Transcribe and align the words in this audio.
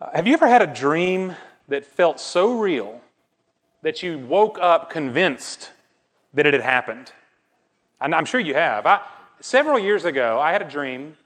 Uh, 0.00 0.10
have 0.14 0.28
you 0.28 0.32
ever 0.32 0.46
had 0.46 0.62
a 0.62 0.66
dream 0.66 1.34
that 1.66 1.84
felt 1.84 2.20
so 2.20 2.60
real 2.60 3.00
that 3.82 4.00
you 4.00 4.16
woke 4.16 4.56
up 4.60 4.90
convinced 4.90 5.72
that 6.32 6.46
it 6.46 6.54
had 6.54 6.62
happened? 6.62 7.10
And 8.00 8.14
I'm 8.14 8.24
sure 8.24 8.38
you 8.38 8.54
have. 8.54 8.86
I, 8.86 9.00
several 9.40 9.76
years 9.76 10.04
ago, 10.04 10.38
I 10.38 10.52
had 10.52 10.62
a 10.62 10.70
dream 10.70 11.16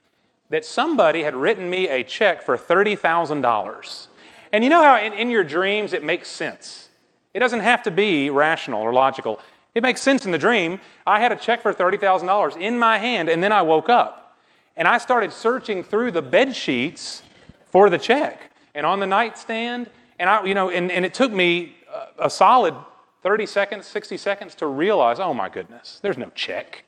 that 0.49 0.65
somebody 0.65 1.21
had 1.21 1.35
written 1.35 1.69
me 1.69 1.87
a 1.87 2.03
check 2.03 2.41
for 2.41 2.57
$30,000. 2.57 4.07
And 4.51 4.63
you 4.63 4.71
know 4.71 4.81
how 4.81 4.97
in, 4.97 5.13
in, 5.13 5.29
your 5.29 5.43
dreams 5.43 5.93
it 5.93 6.03
makes 6.03 6.27
sense? 6.27 6.89
It 7.35 7.39
doesn't 7.41 7.59
have 7.59 7.83
to 7.83 7.91
be 7.91 8.31
rational 8.31 8.81
or 8.81 8.91
logical. 8.91 9.39
It 9.75 9.83
makes 9.83 10.01
sense 10.01 10.25
in 10.25 10.31
the 10.31 10.39
dream. 10.39 10.79
I 11.05 11.19
had 11.19 11.31
a 11.31 11.35
check 11.35 11.61
for 11.61 11.75
$30,000 11.75 12.59
in 12.59 12.79
my 12.79 12.97
hand, 12.97 13.29
and 13.29 13.43
then 13.43 13.51
I 13.51 13.61
woke 13.61 13.89
up. 13.89 14.35
And 14.75 14.87
I 14.87 14.97
started 14.97 15.31
searching 15.31 15.83
through 15.83 16.09
the 16.09 16.23
bed 16.23 16.55
sheets 16.55 17.21
for 17.65 17.91
the 17.91 17.99
check 17.99 18.49
and 18.75 18.85
on 18.85 18.99
the 18.99 19.07
nightstand. 19.07 19.89
And, 20.19 20.29
I, 20.29 20.43
you 20.45 20.53
know, 20.53 20.69
and, 20.69 20.91
and 20.91 21.05
it 21.05 21.13
took 21.13 21.31
me 21.31 21.75
a, 22.19 22.25
a 22.25 22.29
solid 22.29 22.75
30 23.23 23.45
seconds, 23.45 23.85
60 23.87 24.17
seconds 24.17 24.55
to 24.55 24.67
realize, 24.67 25.19
oh 25.19 25.33
my 25.33 25.49
goodness, 25.49 25.99
there's 26.01 26.17
no 26.17 26.29
check. 26.35 26.83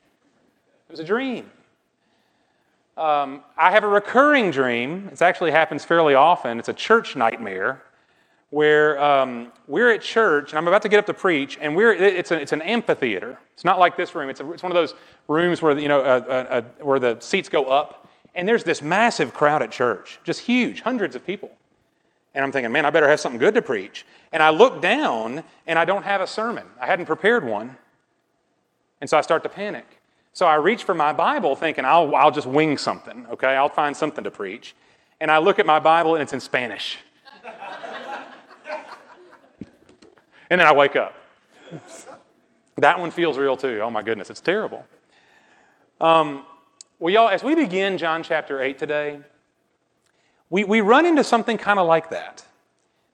It 0.88 0.92
was 0.92 1.00
a 1.00 1.04
dream. 1.04 1.50
Um, 2.96 3.42
I 3.56 3.72
have 3.72 3.84
a 3.84 3.88
recurring 3.88 4.50
dream. 4.50 5.08
It 5.12 5.20
actually 5.20 5.50
happens 5.50 5.84
fairly 5.84 6.14
often. 6.14 6.58
It's 6.58 6.68
a 6.68 6.74
church 6.74 7.16
nightmare 7.16 7.82
where 8.50 9.02
um, 9.02 9.52
we're 9.66 9.90
at 9.90 10.00
church, 10.00 10.52
and 10.52 10.58
I'm 10.58 10.68
about 10.68 10.82
to 10.82 10.88
get 10.88 10.98
up 10.98 11.06
to 11.06 11.14
preach, 11.14 11.58
and 11.60 11.74
we're, 11.74 11.92
it's, 11.92 12.30
a, 12.30 12.40
it's 12.40 12.52
an 12.52 12.62
amphitheater. 12.62 13.38
It's 13.54 13.64
not 13.64 13.78
like 13.78 13.96
this 13.96 14.14
room. 14.14 14.30
It's, 14.30 14.40
a, 14.40 14.50
it's 14.52 14.62
one 14.62 14.70
of 14.70 14.76
those 14.76 14.94
rooms 15.28 15.60
where, 15.60 15.76
you 15.78 15.88
know, 15.88 16.00
uh, 16.00 16.24
uh, 16.26 16.32
uh, 16.32 16.62
where 16.84 16.98
the 16.98 17.18
seats 17.20 17.48
go 17.48 17.64
up, 17.64 18.08
and 18.34 18.46
there's 18.46 18.62
this 18.62 18.82
massive 18.82 19.34
crowd 19.34 19.62
at 19.62 19.72
church, 19.72 20.20
just 20.22 20.40
huge, 20.40 20.82
hundreds 20.82 21.16
of 21.16 21.26
people. 21.26 21.50
And 22.36 22.44
I'm 22.44 22.52
thinking, 22.52 22.70
man, 22.70 22.84
I 22.84 22.90
better 22.90 23.08
have 23.08 23.18
something 23.18 23.38
good 23.38 23.54
to 23.54 23.62
preach. 23.62 24.04
And 24.30 24.42
I 24.42 24.50
look 24.50 24.82
down 24.82 25.42
and 25.66 25.78
I 25.78 25.86
don't 25.86 26.02
have 26.02 26.20
a 26.20 26.26
sermon. 26.26 26.66
I 26.78 26.84
hadn't 26.84 27.06
prepared 27.06 27.42
one. 27.42 27.78
And 29.00 29.08
so 29.08 29.16
I 29.16 29.22
start 29.22 29.42
to 29.44 29.48
panic. 29.48 29.86
So 30.34 30.44
I 30.44 30.56
reach 30.56 30.84
for 30.84 30.94
my 30.94 31.14
Bible 31.14 31.56
thinking, 31.56 31.86
I'll, 31.86 32.14
I'll 32.14 32.30
just 32.30 32.46
wing 32.46 32.76
something, 32.76 33.26
okay? 33.32 33.56
I'll 33.56 33.70
find 33.70 33.96
something 33.96 34.22
to 34.22 34.30
preach. 34.30 34.74
And 35.18 35.30
I 35.30 35.38
look 35.38 35.58
at 35.58 35.64
my 35.64 35.80
Bible 35.80 36.14
and 36.14 36.22
it's 36.22 36.34
in 36.34 36.40
Spanish. 36.40 36.98
and 40.50 40.60
then 40.60 40.66
I 40.66 40.74
wake 40.74 40.94
up. 40.94 41.14
that 42.76 43.00
one 43.00 43.10
feels 43.10 43.38
real 43.38 43.56
too. 43.56 43.80
Oh 43.80 43.88
my 43.88 44.02
goodness, 44.02 44.28
it's 44.28 44.42
terrible. 44.42 44.84
Um, 46.02 46.44
well, 46.98 47.14
y'all, 47.14 47.30
as 47.30 47.42
we 47.42 47.54
begin 47.54 47.96
John 47.96 48.22
chapter 48.22 48.60
8 48.60 48.76
today, 48.78 49.20
we, 50.50 50.64
we 50.64 50.80
run 50.80 51.06
into 51.06 51.24
something 51.24 51.58
kind 51.58 51.78
of 51.78 51.86
like 51.86 52.10
that. 52.10 52.44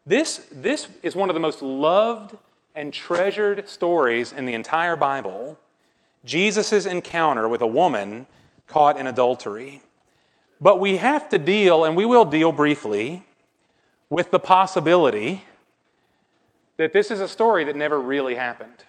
This, 0.04 0.46
this 0.50 0.88
is 1.02 1.14
one 1.14 1.30
of 1.30 1.34
the 1.34 1.40
most 1.40 1.62
loved 1.62 2.36
and 2.74 2.92
treasured 2.92 3.68
stories 3.68 4.32
in 4.32 4.46
the 4.46 4.54
entire 4.54 4.96
Bible 4.96 5.58
Jesus' 6.24 6.86
encounter 6.86 7.48
with 7.48 7.62
a 7.62 7.66
woman 7.66 8.26
caught 8.66 8.96
in 8.96 9.06
adultery. 9.06 9.82
But 10.60 10.78
we 10.78 10.98
have 10.98 11.28
to 11.30 11.38
deal, 11.38 11.84
and 11.84 11.96
we 11.96 12.04
will 12.06 12.24
deal 12.24 12.52
briefly, 12.52 13.24
with 14.08 14.30
the 14.30 14.38
possibility 14.38 15.44
that 16.76 16.92
this 16.92 17.10
is 17.10 17.20
a 17.20 17.28
story 17.28 17.64
that 17.64 17.76
never 17.76 18.00
really 18.00 18.36
happened. 18.36 18.84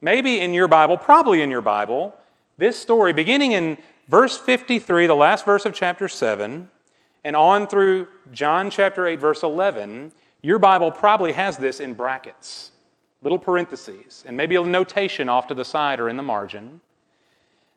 Maybe 0.00 0.40
in 0.40 0.52
your 0.52 0.68
Bible, 0.68 0.98
probably 0.98 1.40
in 1.40 1.50
your 1.50 1.60
Bible, 1.62 2.14
this 2.58 2.78
story, 2.78 3.12
beginning 3.12 3.52
in 3.52 3.78
verse 4.08 4.36
53, 4.36 5.06
the 5.06 5.14
last 5.14 5.46
verse 5.46 5.64
of 5.64 5.72
chapter 5.72 6.08
7, 6.08 6.68
and 7.24 7.36
on 7.36 7.66
through 7.66 8.08
John 8.32 8.70
chapter 8.70 9.06
8, 9.06 9.20
verse 9.20 9.42
11, 9.42 10.12
your 10.42 10.58
Bible 10.58 10.90
probably 10.90 11.32
has 11.32 11.56
this 11.56 11.80
in 11.80 11.94
brackets, 11.94 12.72
little 13.22 13.38
parentheses, 13.38 14.24
and 14.26 14.36
maybe 14.36 14.56
a 14.56 14.62
notation 14.64 15.28
off 15.28 15.46
to 15.48 15.54
the 15.54 15.64
side 15.64 16.00
or 16.00 16.08
in 16.08 16.16
the 16.16 16.22
margin 16.22 16.80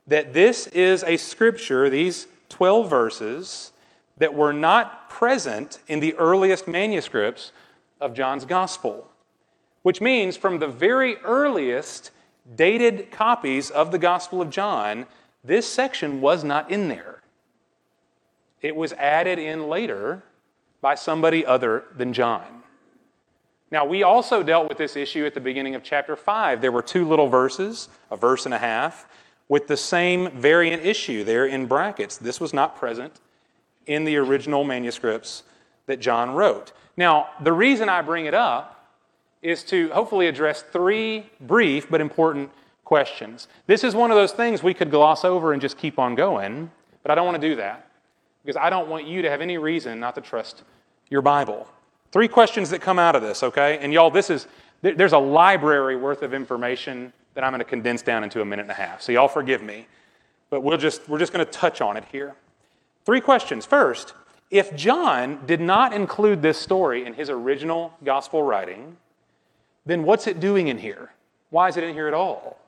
that 0.07 0.33
this 0.33 0.67
is 0.67 1.03
a 1.03 1.17
scripture, 1.17 1.89
these 1.89 2.27
12 2.49 2.89
verses, 2.89 3.71
that 4.17 4.33
were 4.33 4.53
not 4.53 5.09
present 5.09 5.79
in 5.87 5.99
the 5.99 6.13
earliest 6.15 6.67
manuscripts 6.67 7.51
of 7.99 8.13
John's 8.13 8.45
gospel. 8.45 9.09
Which 9.81 10.01
means 10.01 10.37
from 10.37 10.59
the 10.59 10.67
very 10.67 11.17
earliest 11.17 12.11
dated 12.55 13.11
copies 13.11 13.69
of 13.71 13.91
the 13.91 13.97
Gospel 13.97 14.41
of 14.41 14.49
John, 14.49 15.05
this 15.43 15.67
section 15.67 16.21
was 16.21 16.43
not 16.43 16.71
in 16.71 16.87
there. 16.87 17.21
It 18.65 18.75
was 18.75 18.93
added 18.93 19.37
in 19.37 19.69
later 19.69 20.23
by 20.81 20.95
somebody 20.95 21.45
other 21.45 21.83
than 21.95 22.13
John. 22.13 22.63
Now, 23.69 23.85
we 23.85 24.01
also 24.01 24.41
dealt 24.41 24.67
with 24.69 24.79
this 24.79 24.95
issue 24.95 25.23
at 25.23 25.35
the 25.35 25.39
beginning 25.39 25.75
of 25.75 25.83
chapter 25.83 26.15
5. 26.15 26.61
There 26.61 26.71
were 26.71 26.81
two 26.81 27.07
little 27.07 27.27
verses, 27.27 27.89
a 28.09 28.17
verse 28.17 28.45
and 28.45 28.55
a 28.55 28.57
half, 28.57 29.07
with 29.49 29.67
the 29.67 29.77
same 29.77 30.31
variant 30.31 30.83
issue 30.83 31.23
there 31.23 31.45
in 31.45 31.67
brackets. 31.67 32.17
This 32.17 32.39
was 32.39 32.55
not 32.55 32.75
present 32.75 33.19
in 33.85 34.03
the 34.03 34.17
original 34.17 34.63
manuscripts 34.63 35.43
that 35.85 35.99
John 35.99 36.31
wrote. 36.31 36.71
Now, 36.97 37.27
the 37.43 37.53
reason 37.53 37.87
I 37.87 38.01
bring 38.01 38.25
it 38.25 38.33
up 38.33 38.89
is 39.43 39.63
to 39.65 39.89
hopefully 39.89 40.25
address 40.25 40.63
three 40.63 41.29
brief 41.39 41.87
but 41.87 42.01
important 42.01 42.49
questions. 42.83 43.47
This 43.67 43.83
is 43.83 43.93
one 43.93 44.09
of 44.09 44.17
those 44.17 44.31
things 44.31 44.63
we 44.63 44.73
could 44.73 44.89
gloss 44.89 45.23
over 45.23 45.53
and 45.53 45.61
just 45.61 45.77
keep 45.77 45.99
on 45.99 46.15
going, 46.15 46.71
but 47.03 47.11
I 47.11 47.15
don't 47.15 47.27
want 47.27 47.39
to 47.39 47.47
do 47.47 47.57
that 47.57 47.84
because 48.45 48.61
I 48.61 48.69
don't 48.69 48.87
want 48.87 49.07
you 49.07 49.23
to 49.23 49.29
have 49.29 49.41
any 49.41 49.57
reason 49.57 49.99
not 49.99 50.13
to 50.15 50.21
trust 50.21 50.61
your 51.09 51.23
Bible. 51.23 51.67
Three 52.11 52.27
questions 52.27 52.69
that 52.69 52.79
come 52.79 52.99
out 52.99 53.15
of 53.15 53.23
this, 53.23 53.41
okay? 53.41 53.79
And 53.79 53.91
y'all, 53.91 54.11
this 54.11 54.29
is, 54.29 54.47
there's 54.81 55.13
a 55.13 55.17
library 55.17 55.95
worth 55.95 56.21
of 56.21 56.33
information 56.33 57.11
that 57.33 57.43
I'm 57.43 57.51
going 57.51 57.59
to 57.59 57.65
condense 57.65 58.03
down 58.03 58.23
into 58.23 58.41
a 58.41 58.45
minute 58.45 58.63
and 58.63 58.71
a 58.71 58.75
half. 58.75 59.01
So 59.01 59.11
y'all 59.11 59.27
forgive 59.27 59.63
me, 59.63 59.87
but 60.51 60.61
we'll 60.61 60.77
just, 60.77 61.09
we're 61.09 61.17
just 61.17 61.33
going 61.33 61.43
to 61.43 61.51
touch 61.51 61.81
on 61.81 61.97
it 61.97 62.05
here. 62.11 62.35
Three 63.03 63.19
questions. 63.19 63.65
First, 63.65 64.13
if 64.51 64.75
John 64.75 65.43
did 65.47 65.59
not 65.59 65.91
include 65.91 66.43
this 66.43 66.59
story 66.59 67.03
in 67.03 67.15
his 67.15 67.31
original 67.31 67.93
gospel 68.03 68.43
writing, 68.43 68.97
then 69.87 70.03
what's 70.03 70.27
it 70.27 70.39
doing 70.39 70.67
in 70.67 70.77
here? 70.77 71.11
Why 71.49 71.67
is 71.67 71.77
it 71.77 71.83
in 71.83 71.95
here 71.95 72.07
at 72.07 72.13
all? 72.13 72.59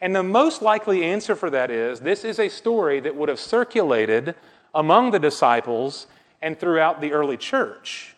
And 0.00 0.16
the 0.16 0.22
most 0.22 0.62
likely 0.62 1.04
answer 1.04 1.36
for 1.36 1.50
that 1.50 1.70
is 1.70 2.00
this 2.00 2.24
is 2.24 2.38
a 2.38 2.48
story 2.48 3.00
that 3.00 3.14
would 3.14 3.28
have 3.28 3.40
circulated 3.40 4.34
among 4.74 5.10
the 5.10 5.18
disciples 5.18 6.06
and 6.42 6.58
throughout 6.58 7.00
the 7.00 7.12
early 7.12 7.36
church. 7.36 8.14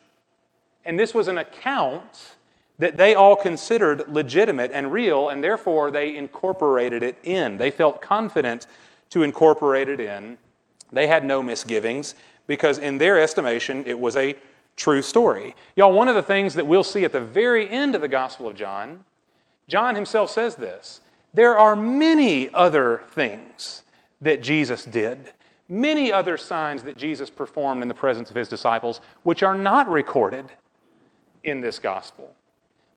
And 0.84 0.98
this 0.98 1.14
was 1.14 1.28
an 1.28 1.38
account 1.38 2.36
that 2.78 2.96
they 2.96 3.14
all 3.14 3.36
considered 3.36 4.08
legitimate 4.08 4.70
and 4.72 4.90
real, 4.90 5.28
and 5.28 5.44
therefore 5.44 5.90
they 5.90 6.16
incorporated 6.16 7.02
it 7.02 7.18
in. 7.22 7.58
They 7.58 7.70
felt 7.70 8.00
confident 8.00 8.66
to 9.10 9.22
incorporate 9.22 9.88
it 9.88 10.00
in. 10.00 10.38
They 10.90 11.06
had 11.06 11.24
no 11.24 11.42
misgivings 11.42 12.14
because, 12.46 12.78
in 12.78 12.98
their 12.98 13.20
estimation, 13.20 13.84
it 13.86 13.98
was 13.98 14.16
a 14.16 14.34
true 14.76 15.02
story. 15.02 15.54
Y'all, 15.76 15.92
one 15.92 16.08
of 16.08 16.14
the 16.14 16.22
things 16.22 16.54
that 16.54 16.66
we'll 16.66 16.82
see 16.82 17.04
at 17.04 17.12
the 17.12 17.20
very 17.20 17.68
end 17.68 17.94
of 17.94 18.00
the 18.00 18.08
Gospel 18.08 18.48
of 18.48 18.56
John, 18.56 19.04
John 19.68 19.94
himself 19.94 20.30
says 20.30 20.56
this 20.56 21.00
there 21.34 21.56
are 21.56 21.76
many 21.76 22.52
other 22.52 23.02
things 23.10 23.82
that 24.20 24.42
Jesus 24.42 24.84
did 24.84 25.32
many 25.70 26.12
other 26.12 26.36
signs 26.36 26.82
that 26.82 26.96
Jesus 26.96 27.30
performed 27.30 27.82
in 27.82 27.88
the 27.88 27.94
presence 27.94 28.28
of 28.28 28.36
his 28.36 28.48
disciples, 28.48 29.00
which 29.22 29.42
are 29.42 29.56
not 29.56 29.88
recorded 29.88 30.46
in 31.44 31.60
this 31.60 31.78
gospel. 31.78 32.34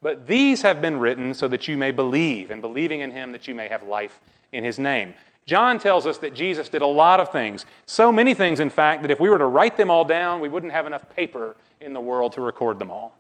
But 0.02 0.28
these 0.28 0.62
have 0.64 0.82
been 0.82 1.00
written 1.00 1.34
so 1.34 1.48
that 1.48 1.68
you 1.68 1.78
may 1.78 1.92
believe, 1.92 2.52
and 2.52 2.62
believing 2.62 3.00
in 3.00 3.12
him, 3.12 3.32
that 3.32 3.48
you 3.48 3.56
may 3.56 3.70
have 3.70 3.84
life 3.84 4.20
in 4.52 4.64
his 4.64 4.78
name. 4.78 5.14
John 5.46 5.80
tells 5.80 6.06
us 6.06 6.18
that 6.20 6.34
Jesus 6.34 6.70
did 6.70 6.82
a 6.82 6.88
lot 6.88 7.20
of 7.20 7.32
things, 7.32 7.66
so 7.86 8.12
many 8.12 8.34
things, 8.34 8.60
in 8.60 8.70
fact, 8.70 9.02
that 9.02 9.12
if 9.12 9.20
we 9.20 9.30
were 9.30 9.38
to 9.38 9.46
write 9.46 9.78
them 9.78 9.90
all 9.90 10.06
down, 10.06 10.40
we 10.40 10.50
wouldn't 10.50 10.72
have 10.72 10.88
enough 10.88 11.10
paper 11.16 11.56
in 11.80 11.94
the 11.94 12.02
world 12.02 12.34
to 12.34 12.42
record 12.42 12.80
them 12.80 12.92
all. 12.92 13.16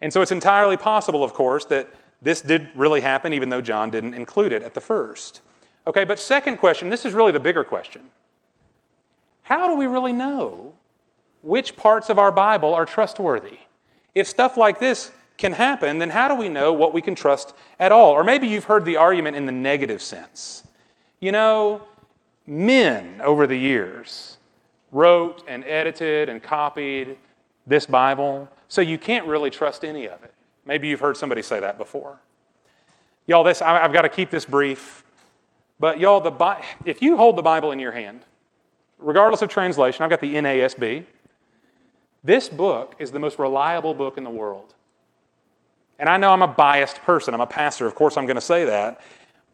And 0.00 0.12
so 0.12 0.20
it's 0.22 0.32
entirely 0.32 0.76
possible, 0.76 1.24
of 1.24 1.32
course, 1.32 1.64
that 1.66 1.88
this 2.20 2.40
did 2.42 2.68
really 2.74 3.00
happen, 3.00 3.32
even 3.32 3.48
though 3.48 3.62
John 3.62 3.90
didn't 3.90 4.14
include 4.14 4.52
it 4.52 4.62
at 4.62 4.74
the 4.74 4.80
first. 4.80 5.40
Okay, 5.86 6.04
but 6.04 6.18
second 6.18 6.56
question 6.58 6.88
this 6.90 7.04
is 7.04 7.14
really 7.14 7.32
the 7.32 7.40
bigger 7.40 7.64
question. 7.64 8.02
How 9.42 9.68
do 9.68 9.76
we 9.76 9.86
really 9.86 10.12
know 10.12 10.74
which 11.42 11.76
parts 11.76 12.10
of 12.10 12.18
our 12.18 12.32
Bible 12.32 12.74
are 12.74 12.84
trustworthy? 12.84 13.58
If 14.14 14.26
stuff 14.26 14.56
like 14.56 14.80
this 14.80 15.12
can 15.36 15.52
happen, 15.52 15.98
then 15.98 16.10
how 16.10 16.28
do 16.28 16.34
we 16.34 16.48
know 16.48 16.72
what 16.72 16.92
we 16.92 17.00
can 17.00 17.14
trust 17.14 17.54
at 17.78 17.92
all? 17.92 18.10
Or 18.10 18.24
maybe 18.24 18.48
you've 18.48 18.64
heard 18.64 18.84
the 18.84 18.96
argument 18.96 19.36
in 19.36 19.46
the 19.46 19.52
negative 19.52 20.02
sense. 20.02 20.64
You 21.20 21.32
know, 21.32 21.82
men 22.46 23.20
over 23.22 23.46
the 23.46 23.56
years 23.56 24.38
wrote 24.92 25.44
and 25.46 25.64
edited 25.64 26.28
and 26.28 26.42
copied 26.42 27.16
this 27.66 27.86
Bible, 27.86 28.48
so 28.68 28.80
you 28.80 28.98
can't 28.98 29.26
really 29.26 29.50
trust 29.50 29.84
any 29.84 30.06
of 30.06 30.22
it. 30.22 30.32
Maybe 30.64 30.88
you've 30.88 31.00
heard 31.00 31.16
somebody 31.16 31.42
say 31.42 31.60
that 31.60 31.78
before. 31.78 32.18
Y'all, 33.26 33.44
this 33.44 33.60
I've 33.62 33.92
got 33.92 34.02
to 34.02 34.08
keep 34.08 34.30
this 34.30 34.44
brief. 34.44 35.04
But 35.78 36.00
y'all, 36.00 36.20
the, 36.20 36.58
if 36.84 37.02
you 37.02 37.16
hold 37.16 37.36
the 37.36 37.42
Bible 37.42 37.72
in 37.72 37.78
your 37.78 37.92
hand, 37.92 38.20
regardless 38.98 39.42
of 39.42 39.48
translation, 39.48 40.02
I've 40.02 40.10
got 40.10 40.20
the 40.20 40.34
NASB. 40.34 41.04
This 42.24 42.48
book 42.48 42.94
is 42.98 43.10
the 43.10 43.18
most 43.18 43.38
reliable 43.38 43.94
book 43.94 44.18
in 44.18 44.24
the 44.24 44.30
world. 44.30 44.74
And 45.98 46.08
I 46.08 46.16
know 46.16 46.30
I'm 46.30 46.42
a 46.42 46.48
biased 46.48 47.02
person. 47.02 47.34
I'm 47.34 47.40
a 47.40 47.46
pastor. 47.46 47.86
Of 47.86 47.94
course, 47.94 48.16
I'm 48.16 48.26
going 48.26 48.36
to 48.36 48.40
say 48.40 48.64
that. 48.64 49.00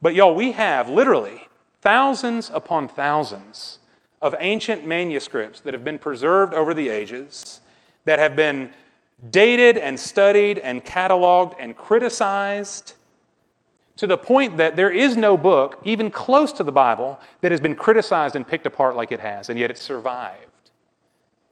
But, 0.00 0.14
y'all, 0.14 0.34
we 0.34 0.52
have 0.52 0.88
literally 0.88 1.48
thousands 1.80 2.50
upon 2.52 2.88
thousands 2.88 3.78
of 4.20 4.34
ancient 4.38 4.86
manuscripts 4.86 5.60
that 5.60 5.74
have 5.74 5.84
been 5.84 5.98
preserved 5.98 6.54
over 6.54 6.74
the 6.74 6.88
ages, 6.88 7.60
that 8.04 8.18
have 8.18 8.36
been 8.36 8.72
dated 9.30 9.76
and 9.78 9.98
studied 9.98 10.58
and 10.58 10.84
cataloged 10.84 11.54
and 11.58 11.76
criticized 11.76 12.94
to 13.96 14.06
the 14.06 14.16
point 14.16 14.56
that 14.56 14.76
there 14.76 14.90
is 14.90 15.16
no 15.16 15.36
book, 15.36 15.80
even 15.84 16.10
close 16.10 16.52
to 16.52 16.64
the 16.64 16.72
Bible, 16.72 17.20
that 17.40 17.50
has 17.50 17.60
been 17.60 17.74
criticized 17.74 18.36
and 18.36 18.46
picked 18.46 18.66
apart 18.66 18.96
like 18.96 19.12
it 19.12 19.20
has, 19.20 19.48
and 19.48 19.58
yet 19.58 19.70
it 19.70 19.78
survived. 19.78 20.70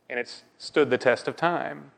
And 0.09 0.19
it's 0.19 0.43
stood 0.59 0.91
the 0.91 0.99
test 0.99 1.29
of 1.29 1.37
time. 1.37 1.91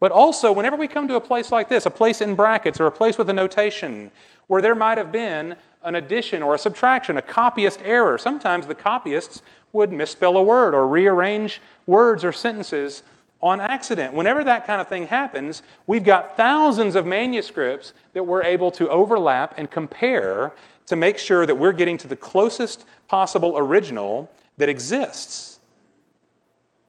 But 0.00 0.10
also, 0.10 0.52
whenever 0.52 0.76
we 0.76 0.88
come 0.88 1.08
to 1.08 1.14
a 1.14 1.20
place 1.20 1.52
like 1.52 1.68
this, 1.68 1.86
a 1.86 1.90
place 1.90 2.20
in 2.20 2.34
brackets 2.34 2.80
or 2.80 2.86
a 2.86 2.92
place 2.92 3.16
with 3.16 3.30
a 3.30 3.32
notation 3.32 4.10
where 4.48 4.60
there 4.60 4.74
might 4.74 4.98
have 4.98 5.12
been 5.12 5.56
an 5.82 5.94
addition 5.94 6.42
or 6.42 6.54
a 6.54 6.58
subtraction, 6.58 7.16
a 7.16 7.22
copyist 7.22 7.80
error, 7.84 8.18
sometimes 8.18 8.66
the 8.66 8.74
copyists 8.74 9.42
would 9.72 9.92
misspell 9.92 10.36
a 10.36 10.42
word 10.42 10.74
or 10.74 10.86
rearrange 10.86 11.60
words 11.86 12.24
or 12.24 12.32
sentences 12.32 13.02
on 13.44 13.60
accident. 13.60 14.14
Whenever 14.14 14.42
that 14.42 14.66
kind 14.66 14.80
of 14.80 14.88
thing 14.88 15.06
happens, 15.06 15.62
we've 15.86 16.02
got 16.02 16.34
thousands 16.34 16.96
of 16.96 17.04
manuscripts 17.04 17.92
that 18.14 18.24
we're 18.24 18.42
able 18.42 18.70
to 18.70 18.88
overlap 18.88 19.54
and 19.58 19.70
compare 19.70 20.52
to 20.86 20.96
make 20.96 21.18
sure 21.18 21.44
that 21.44 21.54
we're 21.54 21.72
getting 21.72 21.98
to 21.98 22.08
the 22.08 22.16
closest 22.16 22.86
possible 23.06 23.58
original 23.58 24.30
that 24.56 24.70
exists. 24.70 25.60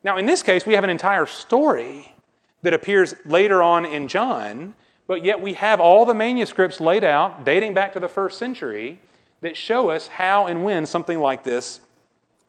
Now, 0.02 0.18
in 0.18 0.26
this 0.26 0.42
case, 0.42 0.66
we 0.66 0.74
have 0.76 0.86
an 0.86 0.90
entire 0.90 1.26
story 1.26 2.16
that 2.62 2.74
appears 2.74 3.14
later 3.26 3.62
on 3.62 3.86
in 3.86 4.08
John, 4.08 4.76
but 5.08 5.26
yet 5.26 5.42
we 5.42 5.54
have 5.54 5.82
all 5.82 6.06
the 6.06 6.14
manuscripts 6.14 6.80
laid 6.80 7.04
out, 7.04 7.44
dating 7.44 7.74
back 7.74 7.92
to 7.94 8.00
the 8.00 8.08
first 8.08 8.40
century, 8.40 9.00
that 9.42 9.58
show 9.58 9.90
us 9.90 10.08
how 10.08 10.48
and 10.48 10.64
when 10.64 10.86
something 10.86 11.20
like 11.20 11.44
this 11.44 11.82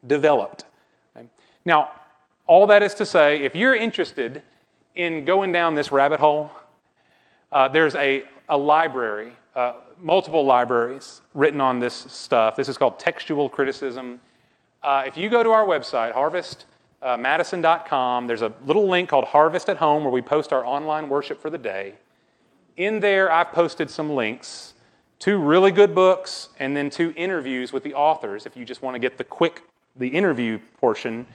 developed. 0.07 0.65
Now, 1.65 1.91
all 2.47 2.67
that 2.69 2.83
is 2.83 2.95
to 2.95 3.07
say, 3.07 3.43
if 3.43 3.55
you're 3.55 3.75
interested 3.75 4.43
in 4.95 5.25
going 5.25 5.53
down 5.53 5.75
this 5.75 5.91
rabbit 5.91 6.21
hole, 6.21 6.51
uh, 7.53 7.69
there's 7.69 7.95
a, 7.95 8.25
a 8.49 8.57
library, 8.57 9.33
uh, 9.55 9.75
multiple 10.01 10.45
libraries 10.45 11.21
written 11.35 11.61
on 11.61 11.79
this 11.81 11.95
stuff. 11.95 12.57
This 12.57 12.69
is 12.69 12.79
called 12.79 12.99
textual 12.99 13.49
criticism. 13.49 14.21
Uh, 14.83 15.05
if 15.07 15.17
you 15.17 15.29
go 15.29 15.43
to 15.43 15.51
our 15.51 15.65
website, 15.65 16.13
harvestmadison.com, 17.03 18.27
there's 18.27 18.43
a 18.43 18.53
little 18.65 18.89
link 18.89 19.09
called 19.09 19.25
Harvest 19.25 19.69
at 19.69 19.79
Home 19.79 20.05
where 20.05 20.13
we 20.13 20.23
post 20.23 20.53
our 20.53 20.65
online 20.65 21.09
worship 21.09 21.41
for 21.41 21.51
the 21.51 21.59
day. 21.59 21.95
In 22.77 23.01
there, 23.01 23.33
I've 23.33 23.53
posted 23.53 23.91
some 23.91 24.11
links, 24.11 24.75
two 25.19 25.39
really 25.39 25.73
good 25.73 25.95
books, 25.95 26.51
and 26.61 26.77
then 26.77 26.91
two 26.91 27.13
interviews 27.17 27.73
with 27.73 27.83
the 27.83 27.95
authors 27.95 28.47
if 28.47 28.57
you 28.57 28.65
just 28.65 28.83
want 28.83 28.95
to 28.95 28.99
get 28.99 29.19
the 29.19 29.25
quick, 29.25 29.63
the 29.97 30.09
interview 30.09 30.61
portion 30.79 31.27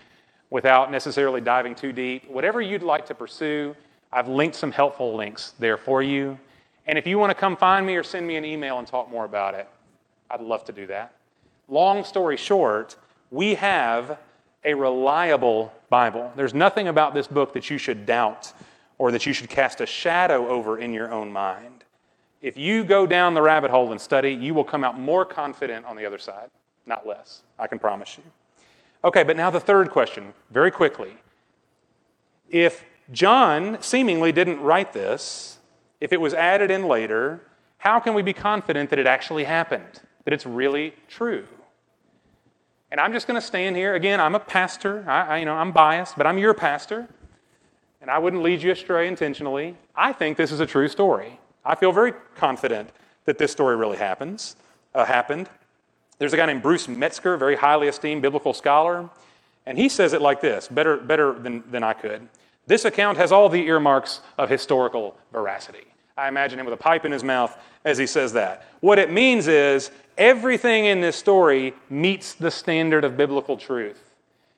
without 0.51 0.92
necessarily 0.92 1.42
diving 1.42 1.74
too 1.74 1.92
deep. 1.92 2.30
Whatever 2.30 2.62
you'd 2.62 2.83
like 2.83 3.07
to 3.07 3.15
pursue, 3.15 3.75
I've 4.12 4.27
linked 4.27 4.56
some 4.56 4.71
helpful 4.71 5.15
links 5.15 5.53
there 5.57 5.77
for 5.77 6.03
you. 6.03 6.38
And 6.86 6.98
if 6.98 7.07
you 7.07 7.18
want 7.18 7.31
to 7.31 7.36
come 7.36 7.57
find 7.57 7.88
me 7.88 7.95
or 7.95 8.03
send 8.03 8.27
me 8.27 8.36
an 8.36 8.45
email 8.45 8.77
and 8.77 8.88
talk 8.88 9.09
more 9.09 9.25
about 9.25 9.56
it, 9.56 9.68
I'd 10.30 10.42
love 10.42 10.65
to 10.65 10.71
do 10.71 10.86
that. 10.88 11.15
Long 11.68 12.03
story 12.03 12.38
short, 12.38 12.98
we 13.31 13.56
have 13.56 14.19
a 14.63 14.74
reliable 14.74 15.74
Bible. 15.89 16.31
There's 16.36 16.54
nothing 16.54 16.89
about 16.89 17.13
this 17.13 17.27
book 17.27 17.54
that 17.54 17.69
you 17.69 17.77
should 17.77 18.06
doubt 18.06 18.54
or 18.97 19.12
that 19.12 19.25
you 19.25 19.33
should 19.33 19.50
cast 19.50 19.81
a 19.81 19.86
shadow 19.86 20.47
over 20.47 20.77
in 20.77 20.94
your 20.94 21.12
own 21.12 21.31
mind. 21.31 21.86
If 22.42 22.57
you 22.57 22.83
go 22.83 23.07
down 23.07 23.33
the 23.33 23.42
rabbit 23.42 23.71
hole 23.71 23.92
and 23.92 24.01
study, 24.01 24.31
you 24.33 24.54
will 24.54 24.63
come 24.63 24.83
out 24.83 25.00
more 25.00 25.25
confident 25.25 25.86
on 25.86 25.95
the 25.95 26.06
other 26.06 26.18
side, 26.18 26.50
not 26.86 27.07
less. 27.07 27.44
I 27.57 27.68
can 27.68 27.80
promise 27.80 28.18
you. 28.18 28.24
Okay, 29.03 29.24
but 29.24 29.36
now 29.36 29.50
the 29.50 29.59
third 29.59 29.89
question, 29.89 30.33
very 30.51 30.71
quickly. 30.71 31.18
If 32.50 32.83
John 33.12 33.77
seemingly 33.81 34.31
didn't 34.31 34.59
write 34.62 34.94
this, 34.94 35.57
if 36.00 36.13
it 36.13 36.21
was 36.21 36.33
added 36.33 36.69
in 36.69 36.88
later, 36.88 37.42
how 37.77 38.00
can 38.00 38.13
we 38.13 38.21
be 38.21 38.33
confident 38.33 38.89
that 38.92 39.00
it 39.00 39.07
actually 39.07 39.45
happened, 39.45 40.01
that 40.25 40.33
it's 40.33 40.45
really 40.45 40.94
true? 41.07 41.45
And 42.92 43.00
I'm 43.00 43.13
just 43.13 43.25
going 43.25 43.39
to 43.39 43.45
stand 43.45 43.75
here. 43.75 43.95
Again, 43.95 44.19
I'm 44.19 44.36
a 44.36 44.39
pastor. 44.39 45.04
I, 45.07 45.21
I, 45.21 45.38
you 45.38 45.45
know, 45.45 45.56
I'm 45.56 45.71
biased, 45.71 46.18
but 46.18 46.27
I'm 46.27 46.38
your 46.38 46.54
pastor. 46.54 47.07
And 48.01 48.12
I 48.12 48.19
wouldn't 48.19 48.44
lead 48.44 48.62
you 48.62 48.71
astray 48.71 49.07
intentionally. 49.07 49.77
I 49.95 50.12
think 50.12 50.38
this 50.38 50.51
is 50.51 50.59
a 50.59 50.65
true 50.65 50.88
story. 50.88 51.39
I 51.63 51.75
feel 51.75 51.92
very 51.92 52.13
confident 52.36 52.89
that 53.25 53.38
this 53.38 53.51
story 53.51 53.75
really 53.77 53.97
happens, 53.97 54.56
uh, 54.94 55.06
happened. 55.06 55.50
There's 56.21 56.33
a 56.33 56.38
guy 56.38 56.45
named 56.45 56.62
Bruce 56.62 56.88
Metzger, 56.88 57.35
very 57.35 57.56
highly 57.56 57.88
esteemed 57.88 58.21
biblical 58.21 58.53
scholar, 58.53 59.09
and 59.65 59.75
he 59.75 59.89
says 59.89 60.13
it 60.13 60.21
like 60.21 60.39
this 60.39 60.68
better, 60.68 60.97
better 60.97 61.33
than, 61.33 61.63
than 61.71 61.81
I 61.81 61.94
could. 61.94 62.29
This 62.68 62.85
account 62.85 63.18
has 63.18 63.31
all 63.31 63.50
the 63.50 63.65
earmarks 63.65 64.21
of 64.38 64.47
historical 64.47 65.18
veracity. 65.31 65.83
I 66.15 66.27
imagine 66.27 66.59
him 66.59 66.68
with 66.68 66.75
a 66.75 66.77
pipe 66.77 67.06
in 67.06 67.12
his 67.12 67.23
mouth 67.23 67.57
as 67.83 67.97
he 67.97 68.06
says 68.06 68.33
that. 68.33 68.68
What 68.81 69.00
it 69.00 69.12
means 69.12 69.47
is 69.47 69.89
everything 70.15 70.85
in 70.85 71.01
this 71.01 71.15
story 71.15 71.73
meets 71.89 72.35
the 72.35 72.51
standard 72.51 73.03
of 73.03 73.18
biblical 73.18 73.57
truth. 73.57 74.13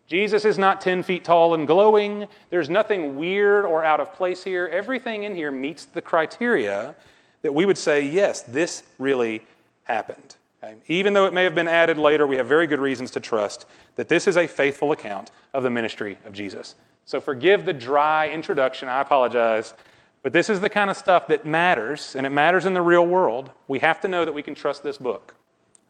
Jesus 0.08 0.44
is 0.44 0.58
not 0.58 0.82
10 0.82 1.02
feet 1.02 1.24
tall 1.24 1.54
and 1.54 1.66
glowing. 1.66 2.28
There's 2.50 2.70
nothing 2.70 3.16
weird 3.16 3.64
or 3.64 3.86
out 3.86 4.02
of 4.02 4.12
place 4.12 4.44
here. 4.44 4.68
Everything 4.68 5.24
in 5.24 5.34
here 5.34 5.50
meets 5.50 5.86
the 5.86 6.02
criteria 6.02 6.94
that 7.42 7.54
we 7.54 7.66
would 7.66 7.78
say, 7.78 8.06
yes, 8.06 8.42
this 8.42 8.84
really 9.00 9.44
happened. 9.86 10.36
Okay? 10.64 10.76
Even 10.88 11.14
though 11.14 11.26
it 11.26 11.34
may 11.34 11.44
have 11.44 11.56
been 11.56 11.68
added 11.68 11.98
later, 11.98 12.26
we 12.26 12.38
have 12.38 12.48
very 12.48 12.68
good 12.68 12.80
reasons 12.80 13.12
to 13.12 13.20
trust 13.20 13.66
that 13.96 14.08
this 14.08 14.28
is 14.28 14.38
a 14.38 14.48
faithful 14.48 14.92
account 14.92 15.32
of 15.54 15.64
the 15.64 15.70
ministry 15.70 16.18
of 16.26 16.34
Jesus. 16.34 16.76
So 17.06 17.20
forgive 17.20 17.66
the 17.66 17.74
dry 17.74 18.30
introduction. 18.30 18.88
I 18.88 19.02
apologize. 19.02 19.74
But 20.22 20.32
this 20.32 20.50
is 20.50 20.62
the 20.62 20.70
kind 20.70 20.90
of 20.90 20.96
stuff 20.96 21.28
that 21.28 21.46
matters, 21.46 22.16
and 22.16 22.26
it 22.26 22.30
matters 22.30 22.66
in 22.66 22.74
the 22.74 22.82
real 22.82 23.06
world. 23.06 23.52
We 23.68 23.80
have 23.80 24.00
to 24.02 24.08
know 24.08 24.24
that 24.24 24.32
we 24.32 24.42
can 24.42 24.56
trust 24.56 24.82
this 24.84 24.98
book. 24.98 25.36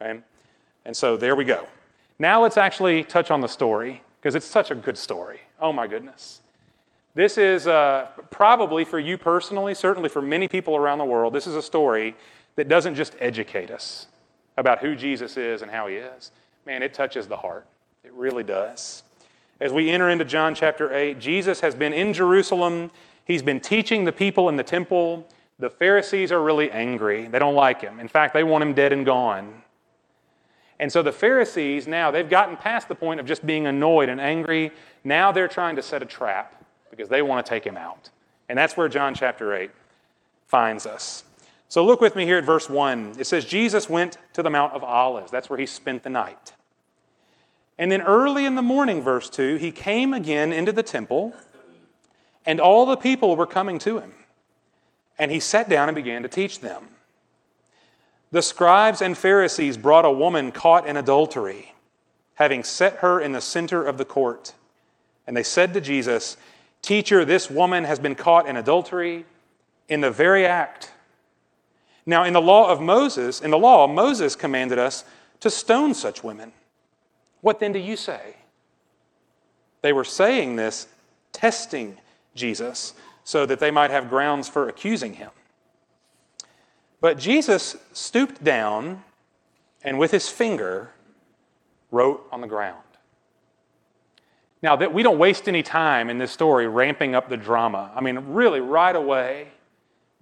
Okay? 0.01 0.21
And 0.85 0.97
so 0.97 1.17
there 1.17 1.35
we 1.35 1.45
go. 1.45 1.67
Now 2.17 2.41
let's 2.41 2.57
actually 2.57 3.03
touch 3.03 3.29
on 3.29 3.41
the 3.41 3.47
story, 3.47 4.01
because 4.19 4.33
it's 4.33 4.45
such 4.45 4.71
a 4.71 4.75
good 4.75 4.97
story. 4.97 5.41
Oh 5.59 5.71
my 5.71 5.85
goodness. 5.85 6.41
This 7.13 7.37
is 7.37 7.67
uh, 7.67 8.07
probably 8.31 8.85
for 8.85 8.97
you 8.97 9.19
personally, 9.19 9.75
certainly 9.75 10.09
for 10.09 10.21
many 10.21 10.47
people 10.47 10.75
around 10.75 10.97
the 10.97 11.05
world, 11.05 11.31
this 11.33 11.45
is 11.45 11.55
a 11.55 11.61
story 11.61 12.15
that 12.55 12.67
doesn't 12.67 12.95
just 12.95 13.15
educate 13.19 13.69
us 13.69 14.07
about 14.57 14.79
who 14.79 14.95
Jesus 14.95 15.37
is 15.37 15.61
and 15.61 15.71
how 15.71 15.87
he 15.87 15.95
is, 15.95 16.31
man, 16.65 16.83
it 16.83 16.93
touches 16.93 17.27
the 17.27 17.37
heart. 17.37 17.65
It 18.03 18.13
really 18.13 18.43
does. 18.43 19.03
As 19.59 19.71
we 19.71 19.89
enter 19.89 20.09
into 20.09 20.25
John 20.25 20.55
chapter 20.55 20.93
8, 20.93 21.19
Jesus 21.19 21.61
has 21.61 21.75
been 21.75 21.93
in 21.93 22.13
Jerusalem. 22.13 22.91
He's 23.25 23.41
been 23.41 23.59
teaching 23.59 24.03
the 24.03 24.11
people 24.11 24.49
in 24.49 24.57
the 24.57 24.63
temple. 24.63 25.27
The 25.59 25.69
Pharisees 25.69 26.31
are 26.31 26.41
really 26.41 26.69
angry. 26.71 27.27
They 27.27 27.39
don't 27.39 27.55
like 27.55 27.81
him. 27.81 27.99
In 27.99 28.07
fact, 28.07 28.33
they 28.33 28.43
want 28.43 28.63
him 28.63 28.73
dead 28.73 28.91
and 28.91 29.05
gone. 29.05 29.63
And 30.79 30.91
so 30.91 31.01
the 31.01 31.11
Pharisees 31.11 31.87
now, 31.87 32.11
they've 32.11 32.29
gotten 32.29 32.57
past 32.57 32.87
the 32.87 32.95
point 32.95 33.19
of 33.19 33.25
just 33.25 33.45
being 33.45 33.67
annoyed 33.67 34.09
and 34.09 34.19
angry. 34.19 34.71
Now 35.03 35.31
they're 35.31 35.47
trying 35.47 35.75
to 35.77 35.81
set 35.81 36.01
a 36.01 36.05
trap 36.05 36.65
because 36.89 37.07
they 37.07 37.21
want 37.21 37.45
to 37.45 37.49
take 37.49 37.63
him 37.63 37.77
out. 37.77 38.09
And 38.49 38.57
that's 38.57 38.75
where 38.75 38.89
John 38.89 39.13
chapter 39.15 39.55
8 39.55 39.71
finds 40.47 40.85
us. 40.85 41.23
So 41.73 41.83
look 41.83 42.01
with 42.01 42.15
me 42.15 42.25
here 42.25 42.37
at 42.37 42.43
verse 42.43 42.69
1. 42.69 43.15
It 43.17 43.25
says, 43.25 43.45
Jesus 43.45 43.89
went 43.89 44.19
to 44.33 44.43
the 44.43 44.51
Mount 44.51 44.73
of 44.73 44.83
Olives. 44.83 45.31
That's 45.31 45.49
where 45.49 45.57
he 45.57 45.65
spent 45.65 46.03
the 46.03 46.09
night. 46.11 46.53
And 47.79 47.91
then 47.91 48.03
early 48.03 48.45
in 48.45 48.53
the 48.53 48.61
morning, 48.61 49.01
verse 49.01 49.27
2, 49.31 49.55
he 49.55 49.71
came 49.71 50.13
again 50.13 50.53
into 50.53 50.71
the 50.71 50.83
temple, 50.83 51.33
and 52.45 52.61
all 52.61 52.85
the 52.85 52.95
people 52.95 53.35
were 53.35 53.47
coming 53.47 53.79
to 53.79 53.97
him. 53.97 54.13
And 55.17 55.31
he 55.31 55.39
sat 55.39 55.67
down 55.67 55.89
and 55.89 55.95
began 55.95 56.21
to 56.21 56.29
teach 56.29 56.59
them. 56.59 56.89
The 58.29 58.43
scribes 58.43 59.01
and 59.01 59.17
Pharisees 59.17 59.75
brought 59.75 60.05
a 60.05 60.11
woman 60.11 60.51
caught 60.51 60.85
in 60.85 60.95
adultery, 60.95 61.73
having 62.35 62.63
set 62.63 62.97
her 62.97 63.19
in 63.19 63.31
the 63.31 63.41
center 63.41 63.83
of 63.83 63.97
the 63.97 64.05
court. 64.05 64.53
And 65.25 65.35
they 65.35 65.41
said 65.41 65.73
to 65.73 65.81
Jesus, 65.81 66.37
Teacher, 66.83 67.25
this 67.25 67.49
woman 67.49 67.85
has 67.85 67.97
been 67.97 68.13
caught 68.13 68.47
in 68.47 68.57
adultery 68.57 69.25
in 69.89 70.01
the 70.01 70.11
very 70.11 70.45
act. 70.45 70.91
Now, 72.05 72.23
in 72.23 72.33
the 72.33 72.41
law 72.41 72.69
of 72.69 72.81
Moses, 72.81 73.41
in 73.41 73.51
the 73.51 73.57
law, 73.57 73.87
Moses 73.87 74.35
commanded 74.35 74.77
us 74.77 75.05
to 75.39 75.49
stone 75.49 75.93
such 75.93 76.23
women. 76.23 76.51
What 77.41 77.59
then 77.59 77.71
do 77.71 77.79
you 77.79 77.95
say? 77.95 78.35
They 79.81 79.93
were 79.93 80.03
saying 80.03 80.55
this, 80.55 80.87
testing 81.31 81.97
Jesus, 82.35 82.93
so 83.23 83.45
that 83.45 83.59
they 83.59 83.71
might 83.71 83.91
have 83.91 84.09
grounds 84.09 84.49
for 84.49 84.67
accusing 84.67 85.13
him. 85.13 85.29
But 86.99 87.17
Jesus 87.17 87.75
stooped 87.91 88.43
down 88.43 89.03
and 89.83 89.99
with 89.99 90.11
his 90.11 90.29
finger 90.29 90.91
wrote 91.91 92.25
on 92.31 92.41
the 92.41 92.47
ground. 92.47 92.79
Now, 94.61 94.77
that 94.77 94.93
we 94.93 95.03
don't 95.03 95.19
waste 95.19 95.49
any 95.49 95.61
time 95.61 96.09
in 96.09 96.17
this 96.17 96.31
story 96.31 96.67
ramping 96.67 97.15
up 97.15 97.27
the 97.27 97.35
drama. 97.35 97.91
I 97.93 97.99
mean, 97.99 98.17
really, 98.29 98.61
right 98.61 98.95
away, 98.95 99.49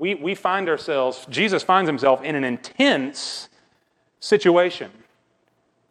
we, 0.01 0.15
we 0.15 0.33
find 0.33 0.67
ourselves, 0.67 1.27
Jesus 1.29 1.61
finds 1.61 1.87
himself 1.87 2.23
in 2.23 2.33
an 2.33 2.43
intense 2.43 3.49
situation. 4.19 4.89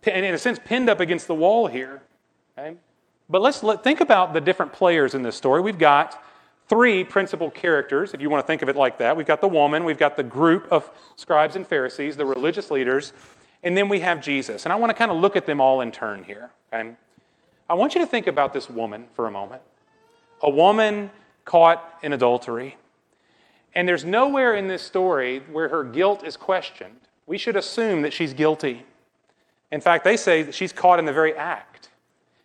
And 0.02 0.26
in 0.26 0.35
a 0.35 0.38
sense, 0.38 0.59
pinned 0.64 0.90
up 0.90 0.99
against 0.99 1.29
the 1.29 1.35
wall 1.35 1.69
here. 1.69 2.02
Okay? 2.59 2.75
But 3.29 3.40
let's 3.40 3.62
let, 3.62 3.85
think 3.85 4.00
about 4.00 4.33
the 4.35 4.40
different 4.40 4.73
players 4.73 5.14
in 5.14 5.23
this 5.23 5.37
story. 5.37 5.61
We've 5.61 5.79
got 5.79 6.21
three 6.69 7.05
principal 7.05 7.52
characters, 7.52 8.12
if 8.12 8.21
you 8.21 8.29
want 8.29 8.43
to 8.43 8.47
think 8.49 8.62
of 8.62 8.69
it 8.69 8.75
like 8.75 8.99
that. 8.99 9.17
We've 9.17 9.29
got 9.29 9.40
the 9.40 9.47
woman, 9.47 9.85
we've 9.85 9.97
got 9.97 10.17
the 10.17 10.25
group 10.25 10.67
of 10.73 10.90
scribes 11.14 11.55
and 11.55 11.64
Pharisees, 11.64 12.17
the 12.17 12.26
religious 12.26 12.69
leaders, 12.73 13.12
and 13.62 13.76
then 13.76 13.88
we 13.88 14.00
have 14.00 14.21
Jesus. 14.21 14.67
And 14.67 14.73
I 14.73 14.76
want 14.76 14.90
to 14.90 14.95
kind 14.95 15.12
of 15.12 15.19
look 15.19 15.37
at 15.37 15.47
them 15.47 15.61
all 15.61 15.83
in 15.83 15.93
turn 15.93 16.25
here. 16.25 16.50
Okay? 16.75 16.97
I 17.69 17.75
want 17.75 17.95
you 17.95 18.00
to 18.00 18.09
think 18.09 18.26
about 18.26 18.55
this 18.55 18.69
woman 18.69 19.07
for 19.14 19.29
a 19.29 19.31
moment. 19.31 19.62
A 20.43 20.50
woman 20.50 21.12
caught 21.45 22.00
in 22.02 22.12
adultery. 22.12 22.76
And 23.75 23.87
there's 23.87 24.05
nowhere 24.05 24.55
in 24.55 24.69
this 24.69 24.83
story 24.83 25.41
where 25.50 25.69
her 25.69 25.85
guilt 25.85 26.25
is 26.25 26.37
questioned. 26.37 27.00
We 27.27 27.39
should 27.39 27.57
assume 27.57 28.03
that 28.03 28.12
she's 28.12 28.35
guilty. 28.35 28.85
In 29.71 29.81
fact, 29.81 30.05
they 30.05 30.17
say 30.17 30.43
that 30.43 30.55
she's 30.55 30.73
caught 30.73 30.99
in 30.99 31.05
the 31.05 31.12
very 31.12 31.35
act. 31.35 31.89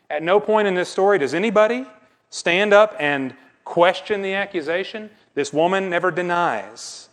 At 0.09 0.21
no 0.21 0.39
point 0.39 0.67
in 0.67 0.75
this 0.75 0.89
story 0.89 1.17
does 1.17 1.33
anybody 1.33 1.85
stand 2.29 2.73
up 2.73 2.95
and 2.99 3.33
question 3.63 4.21
the 4.21 4.33
accusation. 4.35 5.09
This 5.33 5.51
woman 5.51 5.89
never 5.89 6.11
denies 6.11 7.09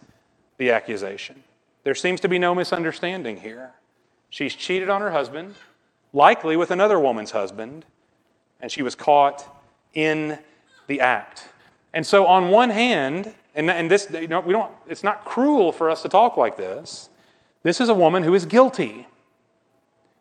the 0.59 0.71
accusation. 0.71 1.43
There 1.85 1.95
seems 1.95 2.21
to 2.21 2.29
be 2.29 2.39
no 2.39 2.55
misunderstanding 2.55 3.39
here. 3.39 3.73
She's 4.31 4.55
cheated 4.55 4.89
on 4.89 5.01
her 5.01 5.11
husband, 5.11 5.55
likely 6.13 6.57
with 6.57 6.71
another 6.71 7.01
woman's 7.01 7.33
husband, 7.33 7.85
and 8.61 8.71
she 8.71 8.83
was 8.83 8.95
caught 8.95 9.45
in 9.95 10.39
the 10.87 11.01
act. 11.01 11.49
And 11.93 12.07
so, 12.07 12.27
on 12.27 12.51
one 12.51 12.71
hand, 12.71 13.35
and, 13.55 13.71
and 13.71 13.91
this, 13.91 14.09
you 14.11 14.29
know, 14.29 14.41
we 14.41 14.53
don't, 14.53 14.73
it's 14.89 15.05
not 15.05 15.25
cruel 15.25 15.73
for 15.73 15.91
us 15.91 16.03
to 16.03 16.09
talk 16.09 16.37
like 16.37 16.57
this. 16.57 17.11
This 17.63 17.81
is 17.81 17.89
a 17.89 17.95
woman 17.95 18.23
who 18.23 18.35
is 18.35 18.47
guilty. 18.47 19.07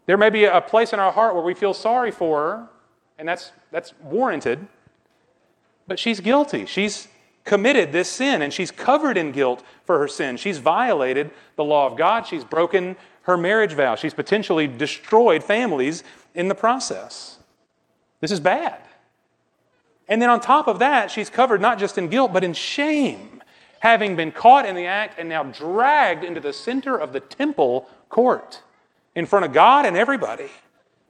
There 0.05 0.17
may 0.17 0.29
be 0.29 0.45
a 0.45 0.61
place 0.61 0.93
in 0.93 1.00
our 1.00 1.11
heart 1.11 1.33
where 1.33 1.43
we 1.43 1.53
feel 1.53 1.73
sorry 1.73 2.11
for 2.11 2.41
her, 2.41 2.67
and 3.17 3.27
that's, 3.27 3.51
that's 3.71 3.93
warranted, 4.01 4.67
but 5.88 6.00
she's 6.00 6.19
guilty. 6.19 6.65
She's 6.65 7.07
committed 7.43 7.91
this 7.91 8.09
sin, 8.09 8.41
and 8.41 8.53
she's 8.53 8.71
covered 8.71 9.17
in 9.17 9.31
guilt 9.31 9.63
for 9.85 9.97
her 10.00 10.07
sin. 10.07 10.38
She's 10.38 10.57
violated 10.57 11.31
the 11.55 11.63
law 11.63 11.88
of 11.88 11.97
God, 11.97 12.27
she's 12.27 12.43
broken 12.43 12.95
her 13.23 13.38
marriage 13.38 13.73
vow, 13.73 13.95
she's 13.95 14.13
potentially 14.13 14.67
destroyed 14.67 15.43
families 15.43 16.03
in 16.33 16.47
the 16.47 16.55
process. 16.55 17.38
This 18.19 18.31
is 18.31 18.39
bad. 18.39 18.79
And 20.11 20.21
then 20.21 20.29
on 20.29 20.41
top 20.41 20.67
of 20.67 20.79
that, 20.79 21.09
she's 21.09 21.29
covered 21.29 21.61
not 21.61 21.79
just 21.79 21.97
in 21.97 22.09
guilt, 22.09 22.33
but 22.33 22.43
in 22.43 22.51
shame, 22.53 23.41
having 23.79 24.17
been 24.17 24.33
caught 24.33 24.65
in 24.65 24.75
the 24.75 24.85
act 24.85 25.17
and 25.17 25.29
now 25.29 25.43
dragged 25.43 26.25
into 26.25 26.41
the 26.41 26.51
center 26.51 26.97
of 26.97 27.13
the 27.13 27.21
temple 27.21 27.89
court 28.09 28.61
in 29.15 29.25
front 29.25 29.45
of 29.45 29.53
God 29.53 29.85
and 29.85 29.95
everybody. 29.95 30.49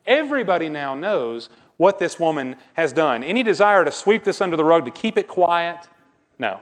Everybody 0.05 0.69
now 0.69 0.93
knows 0.93 1.49
what 1.77 1.97
this 1.97 2.19
woman 2.19 2.57
has 2.73 2.93
done. 2.93 3.23
Any 3.23 3.41
desire 3.41 3.83
to 3.83 3.91
sweep 3.91 4.23
this 4.23 4.39
under 4.39 4.55
the 4.55 4.63
rug, 4.63 4.85
to 4.85 4.91
keep 4.91 5.17
it 5.17 5.27
quiet? 5.27 5.79
No. 6.37 6.59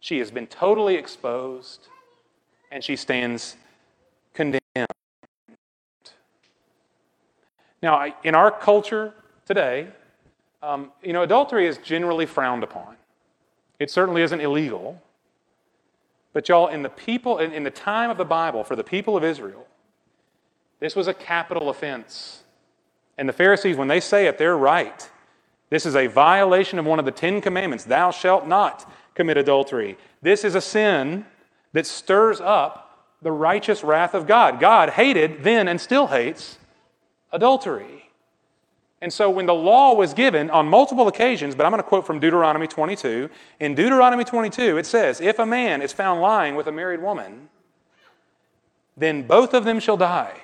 She 0.00 0.18
has 0.18 0.30
been 0.30 0.46
totally 0.46 0.96
exposed 0.96 1.88
and 2.70 2.84
she 2.84 2.94
stands 2.94 3.56
condemned. 4.34 4.60
Now, 7.82 8.12
in 8.22 8.34
our 8.34 8.50
culture 8.50 9.14
today, 9.46 9.88
um, 10.62 10.92
you 11.02 11.12
know, 11.12 11.22
adultery 11.22 11.66
is 11.66 11.78
generally 11.78 12.26
frowned 12.26 12.64
upon. 12.64 12.96
It 13.78 13.90
certainly 13.90 14.22
isn't 14.22 14.40
illegal. 14.40 15.00
But 16.32 16.48
y'all, 16.48 16.68
in 16.68 16.82
the 16.82 16.90
people, 16.90 17.38
in, 17.38 17.52
in 17.52 17.62
the 17.62 17.70
time 17.70 18.10
of 18.10 18.18
the 18.18 18.24
Bible, 18.24 18.64
for 18.64 18.76
the 18.76 18.84
people 18.84 19.16
of 19.16 19.24
Israel, 19.24 19.66
this 20.80 20.94
was 20.94 21.08
a 21.08 21.14
capital 21.14 21.70
offense. 21.70 22.42
And 23.16 23.28
the 23.28 23.32
Pharisees, 23.32 23.76
when 23.76 23.88
they 23.88 24.00
say 24.00 24.26
it, 24.26 24.36
they're 24.38 24.56
right. 24.56 25.10
This 25.70 25.86
is 25.86 25.96
a 25.96 26.06
violation 26.06 26.78
of 26.78 26.84
one 26.84 26.98
of 26.98 27.04
the 27.04 27.10
Ten 27.10 27.40
Commandments 27.40 27.84
Thou 27.84 28.10
shalt 28.10 28.46
not 28.46 28.90
commit 29.14 29.36
adultery. 29.36 29.96
This 30.22 30.44
is 30.44 30.54
a 30.54 30.60
sin 30.60 31.24
that 31.72 31.86
stirs 31.86 32.40
up 32.40 32.86
the 33.22 33.32
righteous 33.32 33.82
wrath 33.82 34.14
of 34.14 34.26
God. 34.26 34.60
God 34.60 34.90
hated 34.90 35.42
then 35.42 35.68
and 35.68 35.80
still 35.80 36.06
hates 36.06 36.58
adultery. 37.32 38.05
And 39.02 39.12
so 39.12 39.28
when 39.28 39.46
the 39.46 39.54
law 39.54 39.94
was 39.94 40.14
given 40.14 40.48
on 40.50 40.68
multiple 40.68 41.06
occasions, 41.06 41.54
but 41.54 41.66
I'm 41.66 41.72
going 41.72 41.82
to 41.82 41.88
quote 41.88 42.06
from 42.06 42.18
Deuteronomy 42.18 42.66
22. 42.66 43.28
In 43.60 43.74
Deuteronomy 43.74 44.24
22, 44.24 44.78
it 44.78 44.86
says, 44.86 45.20
If 45.20 45.38
a 45.38 45.46
man 45.46 45.82
is 45.82 45.92
found 45.92 46.22
lying 46.22 46.54
with 46.54 46.66
a 46.66 46.72
married 46.72 47.02
woman, 47.02 47.50
then 48.96 49.26
both 49.26 49.52
of 49.52 49.64
them 49.64 49.80
shall 49.80 49.98
die. 49.98 50.40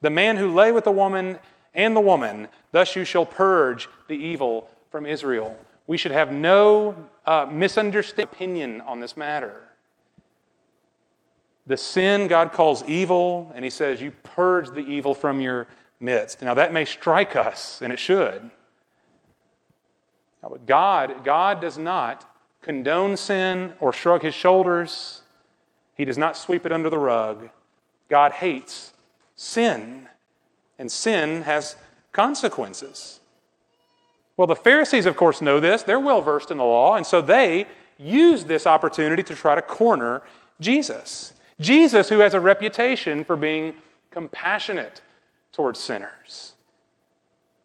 The 0.00 0.10
man 0.10 0.38
who 0.38 0.54
lay 0.54 0.72
with 0.72 0.84
the 0.84 0.90
woman 0.90 1.38
and 1.74 1.94
the 1.94 2.00
woman, 2.00 2.48
thus 2.72 2.96
you 2.96 3.04
shall 3.04 3.26
purge 3.26 3.88
the 4.08 4.14
evil 4.14 4.70
from 4.90 5.04
Israel. 5.04 5.56
We 5.86 5.98
should 5.98 6.12
have 6.12 6.32
no 6.32 6.96
uh, 7.26 7.46
misunderstanding 7.50 8.32
opinion 8.32 8.80
on 8.82 9.00
this 9.00 9.16
matter. 9.16 9.60
The 11.66 11.76
sin 11.76 12.26
God 12.26 12.52
calls 12.52 12.82
evil, 12.84 13.52
and 13.54 13.64
He 13.64 13.70
says, 13.70 14.00
You 14.00 14.12
purge 14.22 14.70
the 14.70 14.80
evil 14.80 15.14
from 15.14 15.40
your 15.40 15.66
midst. 16.00 16.42
Now, 16.42 16.54
that 16.54 16.72
may 16.72 16.84
strike 16.84 17.36
us, 17.36 17.80
and 17.82 17.92
it 17.92 17.98
should. 17.98 18.50
But 20.42 20.66
God, 20.66 21.24
God 21.24 21.60
does 21.60 21.76
not 21.76 22.26
condone 22.62 23.16
sin 23.16 23.74
or 23.78 23.92
shrug 23.92 24.22
his 24.22 24.34
shoulders. 24.34 25.22
He 25.94 26.04
does 26.04 26.18
not 26.18 26.36
sweep 26.36 26.64
it 26.64 26.72
under 26.72 26.90
the 26.90 26.98
rug. 26.98 27.50
God 28.08 28.32
hates 28.32 28.92
sin, 29.36 30.08
and 30.78 30.90
sin 30.90 31.42
has 31.42 31.76
consequences. 32.12 33.20
Well, 34.36 34.46
the 34.46 34.56
Pharisees, 34.56 35.06
of 35.06 35.16
course, 35.16 35.42
know 35.42 35.60
this. 35.60 35.82
They're 35.82 36.00
well 36.00 36.22
versed 36.22 36.50
in 36.50 36.56
the 36.56 36.64
law, 36.64 36.96
and 36.96 37.06
so 37.06 37.20
they 37.20 37.66
use 37.98 38.44
this 38.44 38.66
opportunity 38.66 39.22
to 39.22 39.34
try 39.34 39.54
to 39.54 39.62
corner 39.62 40.22
Jesus. 40.60 41.34
Jesus, 41.60 42.08
who 42.08 42.20
has 42.20 42.32
a 42.32 42.40
reputation 42.40 43.22
for 43.22 43.36
being 43.36 43.74
compassionate 44.10 45.02
towards 45.52 45.78
sinners. 45.78 46.54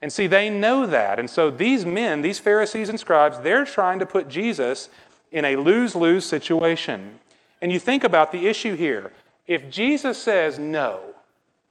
And 0.02 0.12
see, 0.12 0.28
they 0.28 0.50
know 0.50 0.86
that. 0.86 1.20
And 1.20 1.30
so 1.30 1.50
these 1.50 1.86
men, 1.86 2.22
these 2.22 2.40
Pharisees 2.40 2.90
and 2.90 3.00
scribes, 3.00 3.40
they're 3.40 3.66
trying 3.66 4.00
to 4.00 4.06
put 4.06 4.28
Jesus 4.28 4.90
in 5.32 5.46
a 5.46 5.56
lose 5.56 5.96
lose 5.96 6.26
situation. 6.26 7.20
And 7.62 7.72
you 7.72 7.80
think 7.80 8.04
about 8.04 8.32
the 8.32 8.48
issue 8.48 8.76
here. 8.76 9.12
If 9.48 9.70
Jesus 9.70 10.18
says, 10.18 10.60
no, 10.60 11.00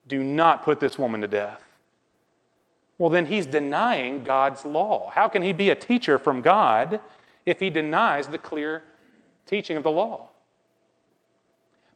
do 0.09 0.23
not 0.23 0.65
put 0.65 0.81
this 0.81 0.99
woman 0.99 1.21
to 1.21 1.29
death, 1.29 1.61
well, 2.99 3.11
then 3.11 3.27
he's 3.27 3.47
denying 3.47 4.23
God's 4.25 4.65
law. 4.65 5.11
How 5.11 5.29
can 5.29 5.43
he 5.43 5.53
be 5.53 5.71
a 5.71 5.75
teacher 5.75 6.19
from 6.19 6.43
God 6.43 7.01
if 7.45 7.61
he 7.61 7.69
denies 7.69 8.29
the 8.29 8.39
clear 8.39 8.83
teaching 9.47 9.77
of 9.77 9.83
the 9.83 9.91
law? 9.91 10.29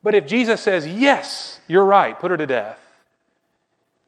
But 0.02 0.14
if 0.14 0.26
Jesus 0.26 0.60
says, 0.60 0.87
yes, 0.87 1.60
you're 1.68 1.84
right, 1.84 2.18
put 2.18 2.30
her 2.30 2.37
to 2.37 2.46
death, 2.46 2.78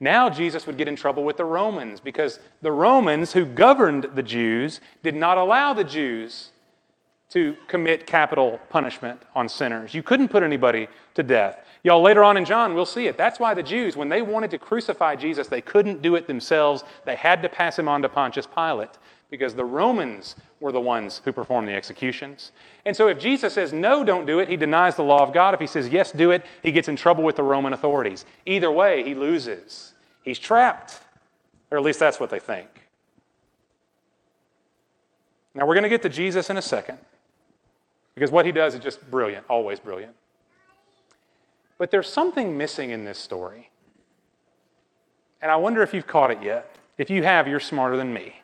now 0.00 0.30
Jesus 0.30 0.66
would 0.66 0.78
get 0.78 0.88
in 0.88 0.97
trouble 0.97 1.25
with 1.25 1.37
the 1.37 1.45
Romans 1.45 2.00
because 2.00 2.40
the 2.62 2.73
Romans 2.73 3.33
who 3.33 3.45
governed 3.45 4.09
the 4.14 4.23
Jews 4.23 4.80
did 5.02 5.14
not 5.14 5.37
allow 5.37 5.75
the 5.75 5.85
Jews 5.85 6.50
to 7.30 7.54
commit 7.69 8.07
capital 8.07 8.59
punishment 8.71 9.23
on 9.35 9.49
sinners. 9.49 9.95
You 9.95 10.02
couldn't 10.02 10.28
put 10.28 10.42
anybody 10.42 10.88
to 11.14 11.23
death. 11.23 11.64
Y'all, 11.83 12.02
later 12.02 12.25
on 12.25 12.37
in 12.37 12.45
John, 12.45 12.75
we'll 12.75 12.85
see 12.85 13.07
it. 13.07 13.16
That's 13.16 13.38
why 13.38 13.54
the 13.54 13.62
Jews, 13.62 13.97
when 13.97 14.09
they 14.09 14.21
wanted 14.21 14.50
to 14.50 14.59
crucify 14.59 15.16
Jesus, 15.16 15.47
they 15.47 15.61
couldn't 15.61 16.02
do 16.02 16.16
it 16.16 16.26
themselves. 16.26 16.83
They 17.04 17.14
had 17.14 17.42
to 17.42 17.49
pass 17.49 17.78
him 17.78 17.88
on 17.88 18.02
to 18.02 18.09
Pontius 18.09 18.47
Pilate 18.47 18.99
because 19.30 19.54
the 19.54 19.64
Romans 19.64 20.35
were 20.59 20.73
the 20.73 20.80
ones 20.80 21.23
who 21.25 21.33
performed 21.33 21.69
the 21.69 21.73
executions. 21.73 22.52
And 22.85 22.97
so 22.97 23.09
if 23.09 23.19
Jesus 23.19 23.54
says, 23.54 23.73
no, 23.73 24.02
don't 24.02 24.26
do 24.26 24.40
it, 24.40 24.49
he 24.49 24.57
denies 24.57 24.97
the 24.97 25.04
law 25.04 25.23
of 25.23 25.33
God. 25.33 25.54
If 25.54 25.61
he 25.61 25.66
says, 25.66 25.88
yes, 25.88 26.11
do 26.11 26.33
it, 26.33 26.45
he 26.62 26.73
gets 26.73 26.88
in 26.88 26.97
trouble 26.97 27.23
with 27.23 27.37
the 27.37 27.42
Roman 27.45 27.73
authorities. 27.73 28.25
Either 28.45 28.71
way, 28.71 29.04
he 29.04 29.14
loses. 29.14 29.89
He's 30.23 30.39
trapped, 30.39 31.00
or 31.71 31.79
at 31.79 31.85
least 31.85 31.99
that's 31.99 32.21
what 32.21 32.31
they 32.31 32.39
think. 32.39 32.69
Now, 35.55 35.67
we're 35.67 35.75
going 35.75 35.85
to 35.85 35.89
get 35.89 36.03
to 36.03 36.09
Jesus 36.09 36.50
in 36.50 36.57
a 36.57 36.62
second, 36.62 36.99
because 38.15 38.31
what 38.31 38.47
he 38.47 38.53
does 38.53 38.75
is 38.75 38.81
just 38.81 39.11
brilliant, 39.11 39.45
always 39.49 39.81
brilliant. 39.81 40.15
But 41.79 41.91
there's 41.91 42.09
something 42.09 42.57
missing 42.57 42.91
in 42.91 43.05
this 43.05 43.19
story. 43.19 43.71
And 45.43 45.50
I 45.50 45.57
wonder 45.57 45.83
if 45.83 45.95
you've 45.95 46.07
caught 46.07 46.31
it 46.31 46.43
yet. 46.43 46.77
If 46.99 47.09
you 47.09 47.23
have, 47.23 47.49
you're 47.49 47.61
smarter 47.61 47.97
than 47.97 48.12
me. 48.12 48.35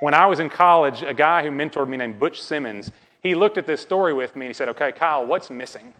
When 0.00 0.14
I 0.14 0.26
was 0.26 0.38
in 0.38 0.48
college, 0.48 1.02
a 1.02 1.14
guy 1.14 1.42
who 1.42 1.50
mentored 1.50 1.88
me 1.88 1.96
named 1.96 2.20
Butch 2.20 2.40
Simmons, 2.40 2.90
he 3.20 3.34
looked 3.34 3.58
at 3.58 3.66
this 3.66 3.80
story 3.80 4.12
with 4.12 4.36
me 4.36 4.46
and 4.46 4.50
he 4.50 4.54
said, 4.54 4.68
Okay, 4.68 4.92
Kyle, 4.92 5.26
what's 5.26 5.50
missing? 5.50 5.92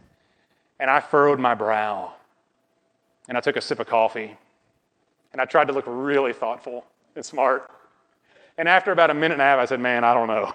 And 0.79 0.91
I 0.91 1.01
furrowed 1.01 1.39
my 1.39 1.55
brow 1.55 2.13
and 3.29 3.37
I 3.37 3.41
took 3.41 3.57
a 3.57 3.61
sip 3.61 3.81
of 3.81 3.87
coffee 3.87 4.37
and 5.33 5.41
I 5.41 5.45
tried 5.45 5.69
to 5.69 5.73
look 5.73 5.85
really 5.87 6.33
thoughtful. 6.33 6.85
and 7.15 7.25
smart. 7.25 7.71
And 8.57 8.69
after 8.69 8.93
about 8.93 9.11
a 9.11 9.15
minute 9.15 9.35
and 9.35 9.43
a 9.43 9.45
half, 9.45 9.59
I 9.59 9.65
said, 9.65 9.81
Man, 9.81 10.05
I 10.05 10.15
don't 10.15 10.29
know. 10.29 10.55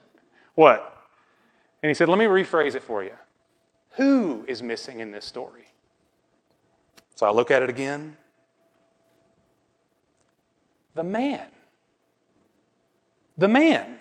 what? 0.54 1.04
And 1.82 1.88
he 1.88 1.94
said, 1.94 2.08
Let 2.08 2.18
me 2.18 2.26
rephrase 2.26 2.74
it 2.74 2.82
for 2.82 3.02
you. 3.02 3.12
Who 3.92 4.44
is 4.46 4.62
missing 4.62 5.00
in 5.00 5.10
this 5.10 5.24
story? 5.24 5.66
So 7.14 7.26
I 7.26 7.30
look 7.30 7.50
at 7.50 7.62
it 7.62 7.70
again. 7.70 8.16
The 10.94 11.04
man. 11.04 11.46
The 13.38 13.48
man. 13.48 13.98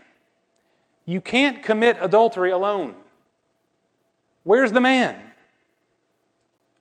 You 1.05 1.21
can't 1.21 1.61
commit 1.63 1.97
adultery 2.01 2.51
alone. 2.51 2.95
Where's 4.43 4.71
the 4.71 4.81
man? 4.81 5.19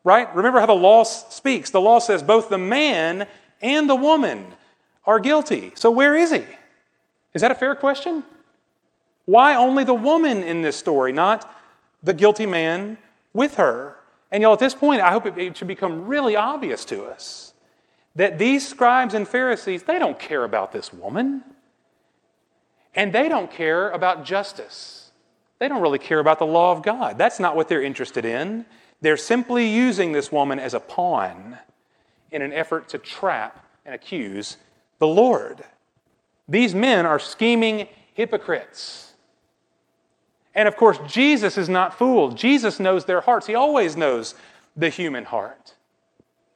Right? 0.05 0.33
Remember 0.35 0.61
how 0.61 0.67
the 0.67 0.75
law 0.75 1.03
speaks. 1.03 1.71
The 1.71 1.81
law 1.81 1.99
says 1.99 2.23
both 2.23 2.51
the 2.51 2.59
man 2.59 3.27
and 3.63 3.89
the 3.89 3.97
woman 3.97 4.47
are 5.07 5.19
guilty. 5.19 5.73
So 5.75 5.91
where 5.91 6.15
is 6.15 6.31
he? 6.31 6.45
Is 7.33 7.41
that 7.41 7.51
a 7.51 7.55
fair 7.55 7.75
question? 7.75 8.23
Why 9.25 9.55
only 9.55 9.85
the 9.85 9.95
woman 9.95 10.43
in 10.43 10.63
this 10.63 10.77
story, 10.77 11.13
not 11.13 11.51
the 12.03 12.13
guilty 12.13 12.47
man 12.47 12.99
with 13.33 13.55
her? 13.55 13.97
And 14.31 14.43
y'all, 14.43 14.53
at 14.53 14.59
this 14.59 14.75
point, 14.75 15.01
I 15.01 15.11
hope 15.11 15.27
it 15.27 15.57
should 15.57 15.69
become 15.69 16.07
really 16.07 16.37
obvious 16.37 16.85
to 16.87 17.05
us 17.05 17.55
that 18.17 18.39
these 18.39 18.67
scribes 18.67 19.15
and 19.15 19.27
Pharisees, 19.27 19.83
they 19.85 19.99
don't 19.99 20.19
care 20.19 20.45
about 20.45 20.73
this 20.73 20.93
woman. 20.93 21.43
And 22.95 23.13
they 23.13 23.29
don't 23.29 23.51
care 23.51 23.91
about 23.91 24.25
justice. 24.25 25.11
They 25.59 25.69
don't 25.69 25.83
really 25.83 25.99
care 25.99 26.21
about 26.21 26.39
the 26.39 26.47
law 26.47 26.73
of 26.73 26.83
God. 26.83 27.19
That's 27.19 27.41
not 27.41 27.57
what 27.57 27.69
they're 27.69 27.83
interested 27.83 28.25
in. 28.25 28.67
They're 29.05 29.19
simply 29.19 29.69
using 29.69 30.13
this 30.13 30.33
woman 30.33 30.59
as 30.59 30.73
a 30.73 30.81
pawn 30.81 31.59
in 32.31 32.41
an 32.41 32.55
effort 32.55 32.89
to 32.89 32.99
trap 32.99 33.63
and 33.85 33.95
accuse 33.95 34.57
the 34.99 35.07
Lord. 35.07 35.63
These 36.49 36.75
men 36.75 37.05
are 37.05 37.19
scheming 37.19 37.87
hypocrites. 38.15 39.13
And 40.55 40.67
of 40.67 40.79
course, 40.79 40.99
Jesus 41.07 41.59
is 41.59 41.69
not 41.69 41.99
fooled. 41.99 42.39
Jesus 42.39 42.81
knows 42.81 43.05
their 43.05 43.21
hearts. 43.21 43.47
He 43.47 43.55
always 43.55 43.95
knows 43.95 44.37
the 44.75 44.89
human 44.89 45.27
heart. 45.27 45.75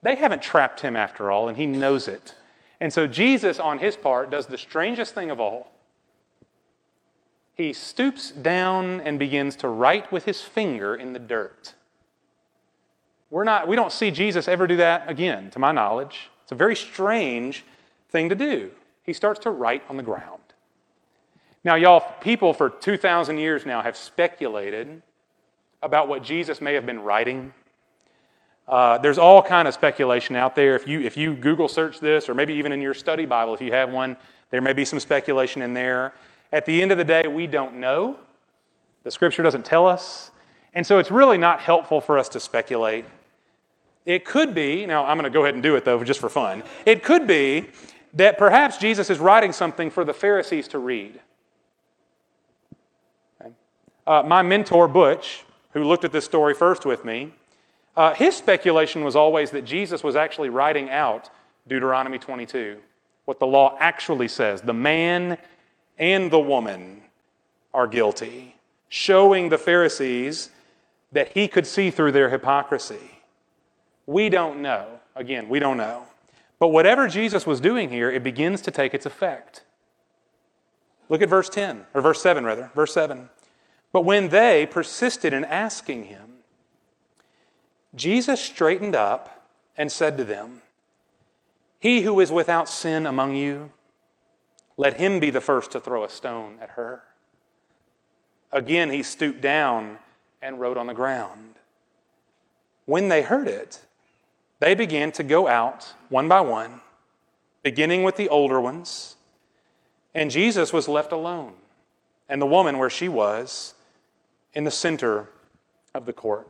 They 0.00 0.14
haven't 0.14 0.40
trapped 0.40 0.80
him 0.80 0.96
after 0.96 1.30
all, 1.30 1.48
and 1.48 1.58
he 1.58 1.66
knows 1.66 2.08
it. 2.08 2.34
And 2.80 2.90
so 2.90 3.06
Jesus, 3.06 3.60
on 3.60 3.78
his 3.78 3.94
part, 3.94 4.30
does 4.30 4.46
the 4.46 4.56
strangest 4.56 5.14
thing 5.14 5.30
of 5.30 5.38
all. 5.38 5.70
He 7.54 7.74
stoops 7.74 8.30
down 8.30 9.02
and 9.02 9.18
begins 9.18 9.54
to 9.56 9.68
write 9.68 10.10
with 10.10 10.24
his 10.24 10.40
finger 10.40 10.94
in 10.94 11.12
the 11.12 11.18
dirt. 11.18 11.74
We're 13.30 13.44
not, 13.44 13.68
we 13.68 13.76
don't 13.76 13.92
see 13.92 14.10
Jesus 14.10 14.48
ever 14.48 14.66
do 14.66 14.76
that 14.76 15.08
again, 15.08 15.50
to 15.50 15.58
my 15.58 15.72
knowledge. 15.72 16.30
It's 16.42 16.52
a 16.52 16.54
very 16.54 16.76
strange 16.76 17.64
thing 18.10 18.30
to 18.30 18.34
do. 18.34 18.70
He 19.02 19.12
starts 19.12 19.40
to 19.40 19.50
write 19.50 19.82
on 19.88 19.96
the 19.96 20.02
ground. 20.02 20.40
Now, 21.64 21.74
y'all, 21.74 22.00
people 22.20 22.54
for 22.54 22.70
2,000 22.70 23.38
years 23.38 23.66
now 23.66 23.82
have 23.82 23.96
speculated 23.96 25.02
about 25.82 26.08
what 26.08 26.22
Jesus 26.22 26.60
may 26.60 26.74
have 26.74 26.86
been 26.86 27.00
writing. 27.00 27.52
Uh, 28.66 28.98
there's 28.98 29.18
all 29.18 29.42
kind 29.42 29.68
of 29.68 29.74
speculation 29.74 30.36
out 30.36 30.54
there. 30.54 30.74
If 30.74 30.86
you, 30.86 31.00
if 31.00 31.16
you 31.16 31.34
Google 31.34 31.68
search 31.68 32.00
this, 32.00 32.28
or 32.28 32.34
maybe 32.34 32.54
even 32.54 32.72
in 32.72 32.80
your 32.80 32.94
study 32.94 33.26
Bible, 33.26 33.54
if 33.54 33.60
you 33.60 33.72
have 33.72 33.90
one, 33.90 34.16
there 34.50 34.60
may 34.60 34.72
be 34.72 34.84
some 34.84 35.00
speculation 35.00 35.62
in 35.62 35.74
there. 35.74 36.14
At 36.52 36.64
the 36.64 36.80
end 36.80 36.92
of 36.92 36.98
the 36.98 37.04
day, 37.04 37.26
we 37.26 37.46
don't 37.46 37.76
know. 37.76 38.16
The 39.04 39.10
scripture 39.10 39.42
doesn't 39.42 39.64
tell 39.64 39.86
us. 39.86 40.30
And 40.74 40.86
so 40.86 40.98
it's 40.98 41.10
really 41.10 41.38
not 41.38 41.60
helpful 41.60 42.00
for 42.00 42.18
us 42.18 42.28
to 42.30 42.40
speculate. 42.40 43.04
It 44.08 44.24
could 44.24 44.54
be, 44.54 44.86
now 44.86 45.04
I'm 45.04 45.18
going 45.18 45.30
to 45.30 45.30
go 45.30 45.42
ahead 45.42 45.52
and 45.52 45.62
do 45.62 45.76
it 45.76 45.84
though, 45.84 46.02
just 46.02 46.18
for 46.18 46.30
fun. 46.30 46.62
It 46.86 47.04
could 47.04 47.26
be 47.26 47.66
that 48.14 48.38
perhaps 48.38 48.78
Jesus 48.78 49.10
is 49.10 49.18
writing 49.18 49.52
something 49.52 49.90
for 49.90 50.02
the 50.02 50.14
Pharisees 50.14 50.66
to 50.68 50.78
read. 50.78 51.20
Uh, 54.06 54.22
my 54.26 54.40
mentor, 54.40 54.88
Butch, 54.88 55.44
who 55.74 55.84
looked 55.84 56.06
at 56.06 56.12
this 56.12 56.24
story 56.24 56.54
first 56.54 56.86
with 56.86 57.04
me, 57.04 57.34
uh, 57.98 58.14
his 58.14 58.34
speculation 58.34 59.04
was 59.04 59.14
always 59.14 59.50
that 59.50 59.66
Jesus 59.66 60.02
was 60.02 60.16
actually 60.16 60.48
writing 60.48 60.88
out 60.88 61.28
Deuteronomy 61.68 62.18
22, 62.18 62.78
what 63.26 63.38
the 63.38 63.46
law 63.46 63.76
actually 63.78 64.28
says. 64.28 64.62
The 64.62 64.72
man 64.72 65.36
and 65.98 66.30
the 66.30 66.40
woman 66.40 67.02
are 67.74 67.86
guilty, 67.86 68.56
showing 68.88 69.50
the 69.50 69.58
Pharisees 69.58 70.48
that 71.12 71.28
he 71.32 71.46
could 71.46 71.66
see 71.66 71.90
through 71.90 72.12
their 72.12 72.30
hypocrisy. 72.30 73.17
We 74.08 74.30
don't 74.30 74.62
know. 74.62 75.00
Again, 75.14 75.50
we 75.50 75.58
don't 75.58 75.76
know. 75.76 76.04
But 76.58 76.68
whatever 76.68 77.08
Jesus 77.08 77.46
was 77.46 77.60
doing 77.60 77.90
here, 77.90 78.10
it 78.10 78.22
begins 78.22 78.62
to 78.62 78.70
take 78.70 78.94
its 78.94 79.04
effect. 79.04 79.64
Look 81.10 81.20
at 81.20 81.28
verse 81.28 81.50
10, 81.50 81.84
or 81.92 82.00
verse 82.00 82.22
7, 82.22 82.42
rather. 82.42 82.70
Verse 82.74 82.94
7. 82.94 83.28
But 83.92 84.06
when 84.06 84.30
they 84.30 84.64
persisted 84.64 85.34
in 85.34 85.44
asking 85.44 86.06
him, 86.06 86.38
Jesus 87.94 88.40
straightened 88.40 88.96
up 88.96 89.46
and 89.76 89.92
said 89.92 90.16
to 90.16 90.24
them, 90.24 90.62
He 91.78 92.00
who 92.00 92.18
is 92.20 92.32
without 92.32 92.66
sin 92.66 93.04
among 93.04 93.36
you, 93.36 93.72
let 94.78 94.98
him 94.98 95.20
be 95.20 95.28
the 95.28 95.42
first 95.42 95.70
to 95.72 95.80
throw 95.80 96.02
a 96.02 96.08
stone 96.08 96.56
at 96.62 96.70
her. 96.70 97.02
Again, 98.52 98.88
he 98.88 99.02
stooped 99.02 99.42
down 99.42 99.98
and 100.40 100.58
wrote 100.58 100.78
on 100.78 100.86
the 100.86 100.94
ground. 100.94 101.56
When 102.86 103.08
they 103.08 103.20
heard 103.20 103.48
it, 103.48 103.80
they 104.60 104.74
began 104.74 105.12
to 105.12 105.22
go 105.22 105.48
out 105.48 105.94
one 106.08 106.28
by 106.28 106.40
one, 106.40 106.80
beginning 107.62 108.02
with 108.02 108.16
the 108.16 108.28
older 108.28 108.60
ones. 108.60 109.16
And 110.14 110.30
Jesus 110.30 110.72
was 110.72 110.88
left 110.88 111.12
alone, 111.12 111.54
and 112.28 112.42
the 112.42 112.46
woman 112.46 112.78
where 112.78 112.90
she 112.90 113.08
was 113.08 113.74
in 114.54 114.64
the 114.64 114.70
center 114.70 115.28
of 115.94 116.06
the 116.06 116.12
court. 116.12 116.48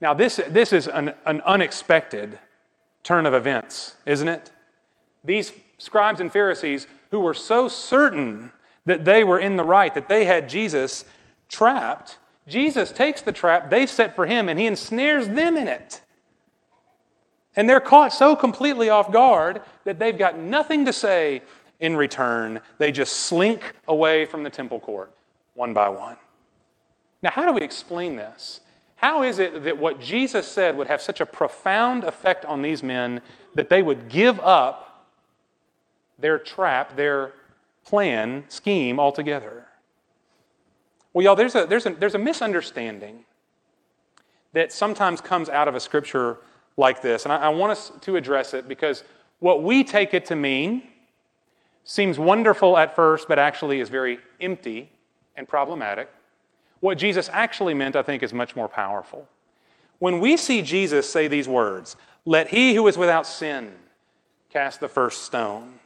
Now, 0.00 0.14
this, 0.14 0.40
this 0.48 0.72
is 0.72 0.88
an, 0.88 1.14
an 1.24 1.40
unexpected 1.42 2.38
turn 3.02 3.26
of 3.26 3.34
events, 3.34 3.96
isn't 4.04 4.28
it? 4.28 4.50
These 5.24 5.52
scribes 5.78 6.20
and 6.20 6.32
Pharisees 6.32 6.86
who 7.10 7.20
were 7.20 7.34
so 7.34 7.68
certain 7.68 8.52
that 8.84 9.04
they 9.04 9.24
were 9.24 9.38
in 9.38 9.56
the 9.56 9.64
right, 9.64 9.92
that 9.94 10.08
they 10.08 10.24
had 10.24 10.48
Jesus 10.48 11.04
trapped, 11.48 12.18
Jesus 12.46 12.92
takes 12.92 13.22
the 13.22 13.32
trap 13.32 13.70
they've 13.70 13.90
set 13.90 14.14
for 14.14 14.26
him 14.26 14.48
and 14.48 14.58
he 14.58 14.66
ensnares 14.66 15.28
them 15.28 15.56
in 15.56 15.68
it. 15.68 16.00
And 17.56 17.68
they're 17.68 17.80
caught 17.80 18.12
so 18.12 18.36
completely 18.36 18.90
off 18.90 19.10
guard 19.10 19.62
that 19.84 19.98
they've 19.98 20.16
got 20.16 20.38
nothing 20.38 20.84
to 20.84 20.92
say 20.92 21.42
in 21.80 21.96
return. 21.96 22.60
They 22.78 22.92
just 22.92 23.14
slink 23.14 23.74
away 23.88 24.26
from 24.26 24.42
the 24.42 24.50
temple 24.50 24.80
court 24.80 25.12
one 25.54 25.72
by 25.72 25.88
one. 25.88 26.16
Now, 27.22 27.30
how 27.30 27.46
do 27.46 27.52
we 27.52 27.62
explain 27.62 28.16
this? 28.16 28.60
How 28.96 29.22
is 29.22 29.38
it 29.38 29.64
that 29.64 29.78
what 29.78 30.00
Jesus 30.00 30.46
said 30.46 30.76
would 30.76 30.86
have 30.86 31.00
such 31.00 31.20
a 31.20 31.26
profound 31.26 32.04
effect 32.04 32.44
on 32.44 32.62
these 32.62 32.82
men 32.82 33.20
that 33.54 33.68
they 33.68 33.82
would 33.82 34.08
give 34.08 34.38
up 34.40 35.06
their 36.18 36.38
trap, 36.38 36.96
their 36.96 37.32
plan, 37.84 38.44
scheme 38.48 39.00
altogether? 39.00 39.66
Well, 41.12 41.24
y'all, 41.24 41.36
there's 41.36 41.54
a, 41.54 41.66
there's 41.66 41.86
a, 41.86 41.90
there's 41.90 42.14
a 42.14 42.18
misunderstanding 42.18 43.24
that 44.52 44.72
sometimes 44.72 45.20
comes 45.20 45.48
out 45.48 45.68
of 45.68 45.74
a 45.74 45.80
scripture 45.80 46.38
like 46.76 47.02
this. 47.02 47.24
And 47.24 47.32
I, 47.32 47.36
I 47.36 47.48
want 47.48 47.72
us 47.72 47.92
to 48.02 48.16
address 48.16 48.54
it 48.54 48.68
because 48.68 49.04
what 49.38 49.62
we 49.62 49.84
take 49.84 50.14
it 50.14 50.26
to 50.26 50.36
mean 50.36 50.82
seems 51.84 52.18
wonderful 52.18 52.76
at 52.76 52.96
first, 52.96 53.28
but 53.28 53.38
actually 53.38 53.80
is 53.80 53.88
very 53.88 54.18
empty 54.40 54.90
and 55.36 55.48
problematic. 55.48 56.10
What 56.80 56.98
Jesus 56.98 57.30
actually 57.32 57.74
meant, 57.74 57.96
I 57.96 58.02
think, 58.02 58.22
is 58.22 58.32
much 58.32 58.56
more 58.56 58.68
powerful. 58.68 59.28
When 59.98 60.20
we 60.20 60.36
see 60.36 60.62
Jesus 60.62 61.10
say 61.10 61.28
these 61.28 61.48
words, 61.48 61.96
let 62.24 62.48
he 62.48 62.74
who 62.74 62.86
is 62.88 62.98
without 62.98 63.26
sin 63.26 63.72
cast 64.50 64.80
the 64.80 64.88
first 64.88 65.22
stone, 65.22 65.78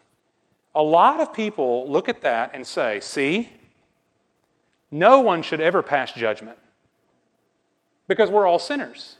a 0.74 0.82
lot 0.82 1.20
of 1.20 1.32
people 1.32 1.90
look 1.90 2.08
at 2.08 2.22
that 2.22 2.52
and 2.54 2.66
say, 2.66 3.00
see, 3.00 3.48
no 4.90 5.20
one 5.20 5.42
should 5.42 5.60
ever 5.60 5.82
pass 5.82 6.12
judgment 6.12 6.58
because 8.08 8.30
we're 8.30 8.46
all 8.46 8.58
sinners. 8.58 9.16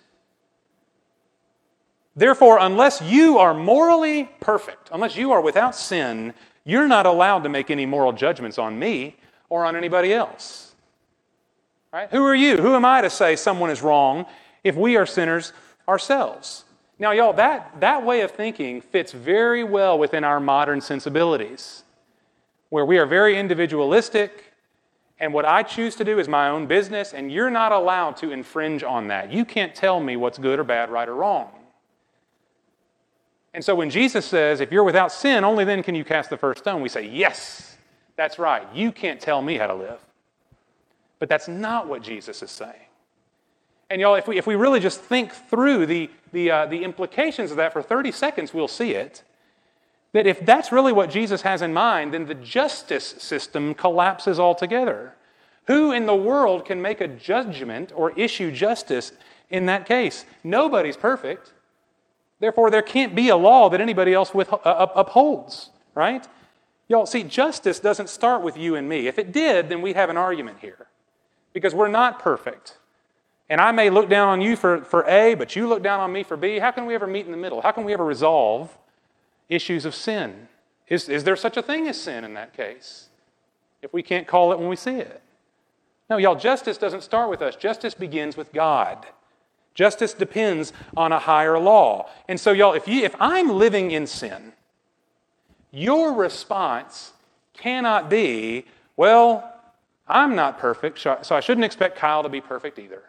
Therefore, 2.16 2.58
unless 2.60 3.00
you 3.00 3.38
are 3.38 3.54
morally 3.54 4.28
perfect, 4.40 4.88
unless 4.92 5.16
you 5.16 5.32
are 5.32 5.40
without 5.40 5.74
sin, 5.74 6.34
you're 6.64 6.88
not 6.88 7.06
allowed 7.06 7.44
to 7.44 7.48
make 7.48 7.70
any 7.70 7.86
moral 7.86 8.12
judgments 8.12 8.58
on 8.58 8.78
me 8.78 9.16
or 9.48 9.64
on 9.64 9.76
anybody 9.76 10.12
else. 10.12 10.74
Right? 11.92 12.08
Who 12.10 12.24
are 12.24 12.34
you? 12.34 12.56
Who 12.56 12.74
am 12.74 12.84
I 12.84 13.00
to 13.00 13.10
say 13.10 13.36
someone 13.36 13.70
is 13.70 13.82
wrong 13.82 14.26
if 14.62 14.76
we 14.76 14.96
are 14.96 15.06
sinners 15.06 15.52
ourselves? 15.88 16.64
Now, 16.98 17.12
y'all, 17.12 17.32
that, 17.32 17.80
that 17.80 18.04
way 18.04 18.20
of 18.20 18.30
thinking 18.30 18.80
fits 18.80 19.12
very 19.12 19.64
well 19.64 19.98
within 19.98 20.22
our 20.22 20.38
modern 20.38 20.80
sensibilities, 20.80 21.82
where 22.68 22.84
we 22.84 22.98
are 22.98 23.06
very 23.06 23.38
individualistic, 23.38 24.52
and 25.18 25.32
what 25.32 25.44
I 25.44 25.62
choose 25.62 25.96
to 25.96 26.04
do 26.04 26.18
is 26.18 26.28
my 26.28 26.48
own 26.48 26.66
business, 26.66 27.12
and 27.14 27.32
you're 27.32 27.50
not 27.50 27.72
allowed 27.72 28.16
to 28.18 28.30
infringe 28.30 28.82
on 28.82 29.08
that. 29.08 29.32
You 29.32 29.44
can't 29.44 29.74
tell 29.74 29.98
me 29.98 30.16
what's 30.16 30.38
good 30.38 30.58
or 30.58 30.64
bad, 30.64 30.90
right 30.90 31.08
or 31.08 31.14
wrong. 31.14 31.50
And 33.52 33.64
so 33.64 33.74
when 33.74 33.90
Jesus 33.90 34.24
says, 34.26 34.60
if 34.60 34.70
you're 34.70 34.84
without 34.84 35.10
sin, 35.10 35.44
only 35.44 35.64
then 35.64 35.82
can 35.82 35.94
you 35.94 36.04
cast 36.04 36.30
the 36.30 36.36
first 36.36 36.60
stone, 36.60 36.82
we 36.82 36.88
say, 36.88 37.06
yes, 37.08 37.76
that's 38.16 38.38
right. 38.38 38.66
You 38.74 38.92
can't 38.92 39.20
tell 39.20 39.42
me 39.42 39.56
how 39.56 39.66
to 39.66 39.74
live. 39.74 40.00
But 41.18 41.28
that's 41.28 41.48
not 41.48 41.88
what 41.88 42.02
Jesus 42.02 42.42
is 42.42 42.50
saying. 42.50 42.86
And 43.90 44.00
y'all, 44.00 44.14
if 44.14 44.28
we, 44.28 44.38
if 44.38 44.46
we 44.46 44.54
really 44.54 44.78
just 44.78 45.00
think 45.00 45.32
through 45.32 45.86
the, 45.86 46.10
the, 46.32 46.50
uh, 46.50 46.66
the 46.66 46.84
implications 46.84 47.50
of 47.50 47.56
that 47.56 47.72
for 47.72 47.82
30 47.82 48.12
seconds, 48.12 48.54
we'll 48.54 48.68
see 48.68 48.92
it. 48.92 49.24
That 50.12 50.26
if 50.26 50.44
that's 50.46 50.70
really 50.70 50.92
what 50.92 51.10
Jesus 51.10 51.42
has 51.42 51.60
in 51.60 51.72
mind, 51.72 52.14
then 52.14 52.26
the 52.26 52.34
justice 52.34 53.04
system 53.04 53.74
collapses 53.74 54.38
altogether. 54.38 55.14
Who 55.66 55.92
in 55.92 56.06
the 56.06 56.16
world 56.16 56.64
can 56.64 56.80
make 56.80 57.00
a 57.00 57.08
judgment 57.08 57.92
or 57.94 58.12
issue 58.12 58.50
justice 58.50 59.12
in 59.50 59.66
that 59.66 59.86
case? 59.86 60.24
Nobody's 60.42 60.96
perfect. 60.96 61.52
Therefore, 62.40 62.70
there 62.70 62.82
can't 62.82 63.14
be 63.14 63.28
a 63.28 63.36
law 63.36 63.68
that 63.68 63.80
anybody 63.80 64.14
else 64.14 64.34
with, 64.34 64.52
uh, 64.52 64.86
upholds, 64.94 65.70
right? 65.94 66.26
Y'all, 66.88 67.06
see, 67.06 67.22
justice 67.22 67.78
doesn't 67.78 68.08
start 68.08 68.42
with 68.42 68.56
you 68.56 68.74
and 68.74 68.88
me. 68.88 69.06
If 69.06 69.18
it 69.18 69.30
did, 69.30 69.68
then 69.68 69.82
we'd 69.82 69.96
have 69.96 70.10
an 70.10 70.16
argument 70.16 70.58
here 70.60 70.88
because 71.52 71.74
we're 71.74 71.88
not 71.88 72.18
perfect. 72.18 72.78
And 73.48 73.60
I 73.60 73.72
may 73.72 73.90
look 73.90 74.08
down 74.08 74.28
on 74.28 74.40
you 74.40 74.56
for, 74.56 74.82
for 74.84 75.04
A, 75.08 75.34
but 75.34 75.54
you 75.54 75.68
look 75.68 75.82
down 75.82 76.00
on 76.00 76.12
me 76.12 76.22
for 76.22 76.36
B. 76.36 76.58
How 76.58 76.70
can 76.70 76.86
we 76.86 76.94
ever 76.94 77.06
meet 77.06 77.26
in 77.26 77.32
the 77.32 77.38
middle? 77.38 77.60
How 77.60 77.72
can 77.72 77.84
we 77.84 77.92
ever 77.92 78.04
resolve 78.04 78.76
issues 79.48 79.84
of 79.84 79.94
sin? 79.94 80.48
Is, 80.88 81.08
is 81.08 81.24
there 81.24 81.36
such 81.36 81.56
a 81.56 81.62
thing 81.62 81.88
as 81.88 82.00
sin 82.00 82.24
in 82.24 82.34
that 82.34 82.54
case? 82.54 83.08
If 83.82 83.92
we 83.92 84.02
can't 84.02 84.26
call 84.26 84.52
it 84.52 84.58
when 84.58 84.68
we 84.68 84.76
see 84.76 84.96
it. 84.96 85.20
No, 86.08 86.16
y'all, 86.16 86.36
justice 86.36 86.78
doesn't 86.78 87.02
start 87.02 87.30
with 87.30 87.42
us, 87.42 87.54
justice 87.54 87.94
begins 87.94 88.36
with 88.36 88.52
God. 88.52 89.06
Justice 89.80 90.12
depends 90.12 90.74
on 90.94 91.10
a 91.10 91.18
higher 91.18 91.58
law. 91.58 92.10
And 92.28 92.38
so, 92.38 92.52
y'all, 92.52 92.74
if, 92.74 92.86
you, 92.86 93.02
if 93.02 93.16
I'm 93.18 93.48
living 93.48 93.92
in 93.92 94.06
sin, 94.06 94.52
your 95.70 96.12
response 96.12 97.14
cannot 97.54 98.10
be, 98.10 98.66
well, 98.98 99.54
I'm 100.06 100.36
not 100.36 100.58
perfect, 100.58 100.98
so 100.98 101.34
I 101.34 101.40
shouldn't 101.40 101.64
expect 101.64 101.96
Kyle 101.96 102.22
to 102.22 102.28
be 102.28 102.42
perfect 102.42 102.78
either. 102.78 103.02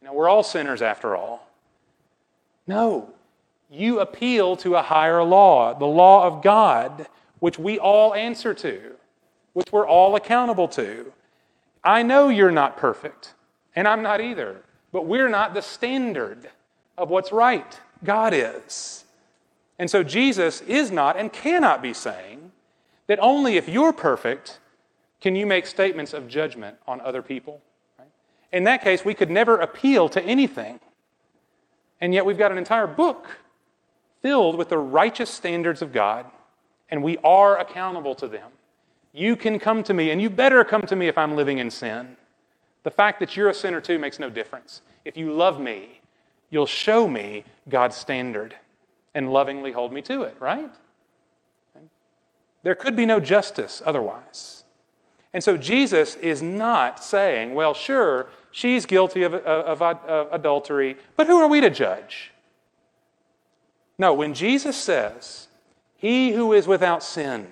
You 0.00 0.06
know, 0.06 0.14
we're 0.14 0.30
all 0.30 0.42
sinners 0.42 0.80
after 0.80 1.14
all. 1.14 1.46
No, 2.66 3.10
you 3.70 4.00
appeal 4.00 4.56
to 4.56 4.76
a 4.76 4.82
higher 4.82 5.22
law, 5.22 5.74
the 5.74 5.84
law 5.84 6.26
of 6.26 6.42
God, 6.42 7.06
which 7.40 7.58
we 7.58 7.78
all 7.78 8.14
answer 8.14 8.54
to, 8.54 8.92
which 9.52 9.70
we're 9.70 9.86
all 9.86 10.16
accountable 10.16 10.68
to. 10.68 11.12
I 11.84 12.02
know 12.02 12.30
you're 12.30 12.50
not 12.50 12.78
perfect, 12.78 13.34
and 13.76 13.86
I'm 13.86 14.00
not 14.00 14.22
either. 14.22 14.62
But 14.98 15.06
we're 15.06 15.28
not 15.28 15.54
the 15.54 15.62
standard 15.62 16.50
of 16.96 17.08
what's 17.08 17.30
right. 17.30 17.78
God 18.02 18.34
is. 18.34 19.04
And 19.78 19.88
so 19.88 20.02
Jesus 20.02 20.60
is 20.62 20.90
not 20.90 21.16
and 21.16 21.32
cannot 21.32 21.80
be 21.80 21.94
saying 21.94 22.50
that 23.06 23.20
only 23.20 23.56
if 23.56 23.68
you're 23.68 23.92
perfect 23.92 24.58
can 25.20 25.36
you 25.36 25.46
make 25.46 25.66
statements 25.66 26.12
of 26.12 26.26
judgment 26.26 26.78
on 26.88 27.00
other 27.00 27.22
people. 27.22 27.62
In 28.52 28.64
that 28.64 28.82
case, 28.82 29.04
we 29.04 29.14
could 29.14 29.30
never 29.30 29.58
appeal 29.58 30.08
to 30.08 30.20
anything. 30.20 30.80
And 32.00 32.12
yet 32.12 32.26
we've 32.26 32.36
got 32.36 32.50
an 32.50 32.58
entire 32.58 32.88
book 32.88 33.28
filled 34.20 34.58
with 34.58 34.68
the 34.68 34.78
righteous 34.78 35.30
standards 35.30 35.80
of 35.80 35.92
God, 35.92 36.26
and 36.90 37.04
we 37.04 37.18
are 37.18 37.56
accountable 37.56 38.16
to 38.16 38.26
them. 38.26 38.50
You 39.12 39.36
can 39.36 39.60
come 39.60 39.84
to 39.84 39.94
me, 39.94 40.10
and 40.10 40.20
you 40.20 40.28
better 40.28 40.64
come 40.64 40.82
to 40.82 40.96
me 40.96 41.06
if 41.06 41.16
I'm 41.16 41.36
living 41.36 41.58
in 41.58 41.70
sin. 41.70 42.16
The 42.88 42.94
fact 42.94 43.20
that 43.20 43.36
you're 43.36 43.50
a 43.50 43.54
sinner 43.54 43.82
too 43.82 43.98
makes 43.98 44.18
no 44.18 44.30
difference. 44.30 44.80
If 45.04 45.14
you 45.14 45.30
love 45.30 45.60
me, 45.60 46.00
you'll 46.48 46.64
show 46.64 47.06
me 47.06 47.44
God's 47.68 47.94
standard 47.94 48.54
and 49.14 49.30
lovingly 49.30 49.72
hold 49.72 49.92
me 49.92 50.00
to 50.00 50.22
it, 50.22 50.34
right? 50.40 50.70
There 52.62 52.74
could 52.74 52.96
be 52.96 53.04
no 53.04 53.20
justice 53.20 53.82
otherwise. 53.84 54.64
And 55.34 55.44
so 55.44 55.58
Jesus 55.58 56.14
is 56.14 56.40
not 56.40 57.04
saying, 57.04 57.54
well, 57.54 57.74
sure, 57.74 58.30
she's 58.52 58.86
guilty 58.86 59.22
of, 59.22 59.34
of, 59.34 59.82
of, 59.82 60.28
adultery, 60.32 60.96
but 61.14 61.26
who 61.26 61.42
are 61.42 61.48
we 61.48 61.60
to 61.60 61.68
judge? 61.68 62.30
No, 63.98 64.14
when 64.14 64.32
Jesus 64.32 64.78
says, 64.78 65.48
He 65.94 66.32
who 66.32 66.54
is 66.54 66.66
without 66.66 67.02
sin, 67.02 67.48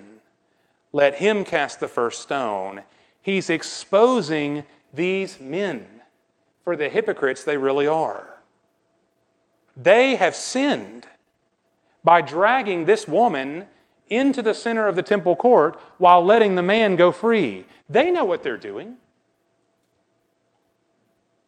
let 0.93 1.17
him 1.17 1.45
cast 1.45 1.79
the 1.79 1.87
first 1.87 2.23
stone, 2.23 2.81
he's 3.21 3.51
exposing 3.51 4.63
these 4.97 5.39
men 5.39 5.87
for 6.65 6.75
the 6.75 6.89
hypocrites 6.89 7.45
they 7.45 7.55
really 7.55 7.87
are. 7.87 8.27
They 9.77 10.17
have 10.17 10.35
sinned 10.35 11.07
by 12.03 12.21
dragging 12.21 12.85
this 12.85 13.07
woman 13.07 13.67
into 14.09 14.41
the 14.41 14.53
center 14.53 14.87
of 14.87 14.95
the 14.95 15.03
temple 15.03 15.35
court 15.35 15.79
while 15.97 16.23
letting 16.23 16.55
the 16.55 16.63
man 16.63 16.95
go 16.95 17.11
free. 17.11 17.65
They 17.89 18.11
know 18.11 18.25
what 18.25 18.43
they're 18.43 18.57
doing. 18.57 18.97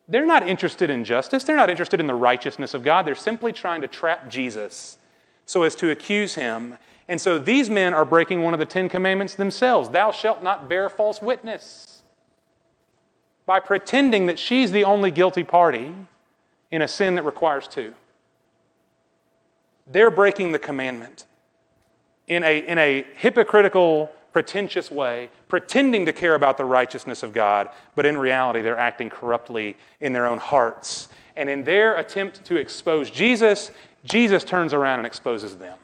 They're 0.08 0.26
not 0.26 0.48
interested 0.48 0.90
in 0.90 1.04
justice. 1.04 1.44
They're 1.44 1.56
not 1.56 1.70
interested 1.70 2.00
in 2.00 2.08
the 2.08 2.16
righteousness 2.16 2.74
of 2.74 2.84
God. 2.84 3.06
They're 3.06 3.16
simply 3.16 3.54
trying 3.54 3.82
to 3.82 3.88
trap 3.88 4.30
Jesus 4.30 4.98
so 5.46 5.64
as 5.64 5.76
to 5.76 5.92
accuse 5.92 6.36
him. 6.36 6.78
And 7.08 7.20
so 7.20 7.40
these 7.40 7.70
men 7.70 7.94
are 7.94 8.06
breaking 8.06 8.42
one 8.42 8.54
of 8.54 8.60
the 8.60 8.66
Ten 8.66 8.90
Commandments 8.90 9.36
themselves 9.36 9.90
Thou 9.90 10.12
shalt 10.12 10.44
not 10.44 10.70
bear 10.70 10.90
false 10.90 11.22
witness 11.22 11.99
by 13.50 13.60
pretending 13.60 14.28
that 14.28 14.38
she's 14.38 14.72
the 14.72 14.84
only 14.84 15.10
guilty 15.10 15.44
party 15.44 15.92
in 16.70 16.84
a 16.84 16.88
sin 16.88 17.16
that 17.16 17.24
requires 17.24 17.68
two. 17.68 17.96
They're 19.88 20.12
breaking 20.12 20.52
the 20.52 20.60
commandment 20.60 21.26
in 22.28 22.44
a, 22.44 22.60
in 22.60 22.78
a 22.78 23.08
hypocritical, 23.16 24.12
pretentious 24.32 24.92
way, 24.92 25.32
pretending 25.48 26.06
to 26.06 26.14
care 26.14 26.36
about 26.36 26.58
the 26.58 26.66
righteousness 26.66 27.24
of 27.24 27.34
God, 27.34 27.70
but 27.96 28.06
in 28.06 28.20
reality, 28.20 28.62
they're 28.62 28.78
acting 28.78 29.10
corruptly 29.10 29.76
in 30.00 30.14
their 30.14 30.28
own 30.28 30.38
hearts. 30.38 31.10
And 31.36 31.50
in 31.50 31.64
their 31.64 31.96
attempt 31.96 32.46
to 32.46 32.56
expose 32.56 33.10
Jesus, 33.10 33.72
Jesus 34.04 34.44
turns 34.44 34.76
around 34.76 35.00
and 35.00 35.08
exposes 35.08 35.58
them. 35.58 35.80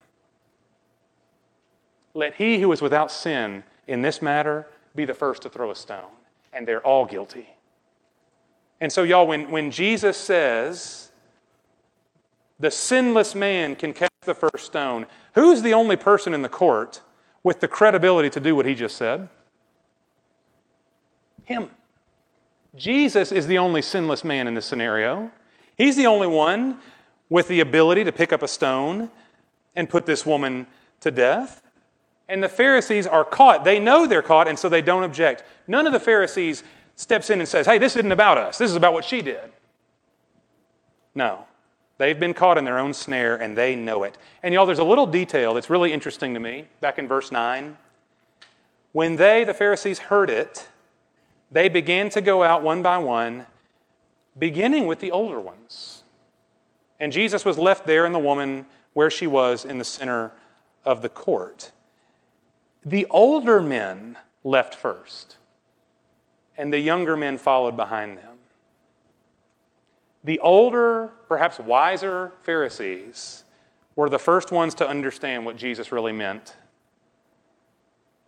Let 2.13 2.35
he 2.35 2.61
who 2.61 2.71
is 2.71 2.83
without 2.83 3.11
sin 3.11 3.63
in 3.87 4.03
this 4.03 4.21
matter 4.21 4.67
be 4.93 5.05
the 5.05 5.15
first 5.15 5.41
to 5.41 5.49
throw 5.49 5.71
a 5.71 5.75
stone. 5.75 6.11
And 6.53 6.67
they're 6.67 6.85
all 6.85 7.07
guilty. 7.07 7.54
And 8.81 8.91
so, 8.91 9.03
y'all, 9.03 9.27
when, 9.27 9.49
when 9.51 9.71
Jesus 9.71 10.17
says 10.17 11.11
the 12.59 12.71
sinless 12.71 13.35
man 13.35 13.75
can 13.75 13.93
cast 13.93 14.11
the 14.21 14.33
first 14.33 14.65
stone, 14.65 15.05
who's 15.33 15.61
the 15.61 15.73
only 15.73 15.95
person 15.95 16.33
in 16.33 16.41
the 16.41 16.49
court 16.49 17.01
with 17.43 17.59
the 17.59 17.67
credibility 17.67 18.29
to 18.29 18.39
do 18.39 18.55
what 18.55 18.65
he 18.65 18.75
just 18.75 18.97
said? 18.97 19.29
Him. 21.43 21.69
Jesus 22.75 23.31
is 23.31 23.47
the 23.47 23.57
only 23.57 23.81
sinless 23.81 24.23
man 24.23 24.47
in 24.47 24.55
this 24.55 24.65
scenario. 24.65 25.31
He's 25.77 25.95
the 25.95 26.07
only 26.07 26.27
one 26.27 26.79
with 27.29 27.47
the 27.47 27.59
ability 27.59 28.03
to 28.03 28.11
pick 28.11 28.33
up 28.33 28.41
a 28.41 28.47
stone 28.47 29.09
and 29.75 29.89
put 29.89 30.05
this 30.05 30.25
woman 30.25 30.67
to 31.01 31.11
death. 31.11 31.61
And 32.27 32.43
the 32.43 32.49
Pharisees 32.49 33.05
are 33.05 33.23
caught. 33.23 33.63
They 33.63 33.79
know 33.79 34.07
they're 34.07 34.21
caught, 34.21 34.47
and 34.47 34.57
so 34.57 34.67
they 34.67 34.81
don't 34.81 35.03
object. 35.03 35.43
None 35.67 35.85
of 35.85 35.93
the 35.93 35.99
Pharisees 35.99 36.63
steps 36.95 37.29
in 37.29 37.39
and 37.39 37.47
says, 37.47 37.65
hey, 37.65 37.77
this 37.77 37.95
isn't 37.95 38.11
about 38.11 38.37
us. 38.37 38.57
This 38.57 38.69
is 38.69 38.75
about 38.75 38.93
what 38.93 39.05
she 39.05 39.21
did. 39.21 39.51
No. 41.13 41.45
They've 41.97 42.19
been 42.19 42.33
caught 42.33 42.57
in 42.57 42.65
their 42.65 42.77
own 42.77 42.93
snare 42.93 43.35
and 43.35 43.57
they 43.57 43.75
know 43.75 44.03
it. 44.03 44.17
And 44.43 44.53
y'all, 44.53 44.65
there's 44.65 44.79
a 44.79 44.83
little 44.83 45.07
detail 45.07 45.53
that's 45.53 45.69
really 45.69 45.93
interesting 45.93 46.33
to 46.33 46.39
me 46.39 46.67
back 46.81 46.99
in 46.99 47.07
verse 47.07 47.31
9. 47.31 47.77
When 48.91 49.15
they, 49.15 49.43
the 49.43 49.53
Pharisees, 49.53 49.99
heard 49.99 50.29
it, 50.29 50.67
they 51.51 51.69
began 51.69 52.09
to 52.09 52.21
go 52.21 52.43
out 52.43 52.63
one 52.63 52.81
by 52.81 52.97
one, 52.97 53.45
beginning 54.37 54.87
with 54.87 54.99
the 54.99 55.11
older 55.11 55.39
ones. 55.39 56.03
And 56.99 57.11
Jesus 57.11 57.45
was 57.45 57.57
left 57.57 57.85
there 57.85 58.05
and 58.05 58.15
the 58.15 58.19
woman 58.19 58.65
where 58.93 59.09
she 59.09 59.27
was 59.27 59.63
in 59.63 59.77
the 59.77 59.85
center 59.85 60.31
of 60.83 61.01
the 61.01 61.09
court. 61.09 61.71
The 62.85 63.05
older 63.09 63.61
men 63.61 64.17
left 64.43 64.75
first 64.75 65.37
and 66.57 66.71
the 66.71 66.79
younger 66.79 67.17
men 67.17 67.37
followed 67.37 67.75
behind 67.75 68.17
them. 68.17 68.37
The 70.23 70.39
older, 70.39 71.11
perhaps 71.27 71.59
wiser 71.59 72.31
Pharisees 72.43 73.43
were 73.95 74.09
the 74.09 74.19
first 74.19 74.51
ones 74.51 74.73
to 74.75 74.87
understand 74.87 75.45
what 75.45 75.55
Jesus 75.55 75.91
really 75.91 76.11
meant. 76.11 76.55